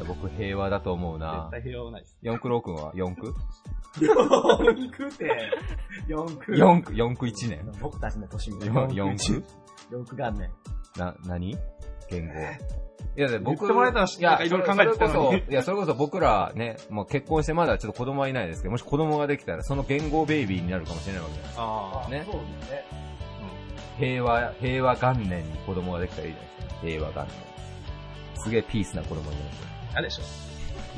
[0.00, 1.62] や、僕平和だと思うな絶。
[1.62, 2.18] 対平和はないです。
[2.22, 3.34] 四駆郎くんは四駆？
[4.00, 5.50] 四駆って、
[6.08, 6.58] 四駆。
[6.58, 7.70] 四駆、四駆一年。
[7.80, 9.44] 僕たちの年みたい四四駆？
[9.90, 10.50] 四駆元年。
[10.96, 11.56] な、何？
[12.08, 12.34] 言語。
[13.16, 21.62] いや、で僕、言ってもらえたらいや、いろいろ考えてきたのにいや、それこそ僕らね、もう結婚してまだちょっと子供はいないですけど、もし子供ができたら、その言語ベイビーになるかもしれないわけじゃないですか。
[21.62, 22.26] ああ、ね？
[22.30, 22.84] そうですね。
[23.98, 26.80] 平和、平和元年に子供ができたらいいじゃないですか。
[26.82, 28.42] 平和元年。
[28.42, 29.69] すげえピースな子供になりますよ。
[29.92, 30.22] 嫌でしょ。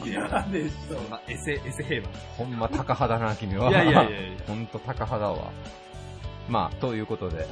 [0.06, 0.98] 嫌でしょ。
[1.10, 2.08] まあ、エセ、エセ平和。
[2.36, 3.70] ほんま高派だな、君は。
[3.70, 5.50] いやいやいやいや ほんと高派だわ。
[6.48, 7.46] まあ、ということで、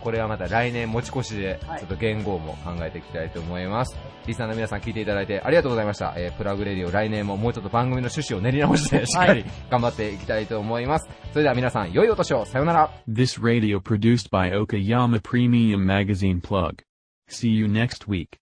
[0.00, 3.98] これはまた来年持ち越しで、はいちょっと言語も考えていきたいと思います。
[4.26, 6.14] リスナーの皆さん聞いていただいてありがとうございました。
[6.16, 11.08] えープラグレディオ来年ももうちょっと番組の趣旨を練り直して、しっかり頑張っていきたいと思います。
[11.32, 12.44] それでは皆さん、良いお年を。
[12.46, 12.90] さようなら。
[13.08, 16.76] This radio produced by Okayama Premium Magazine Plug.
[17.28, 18.38] See you next week.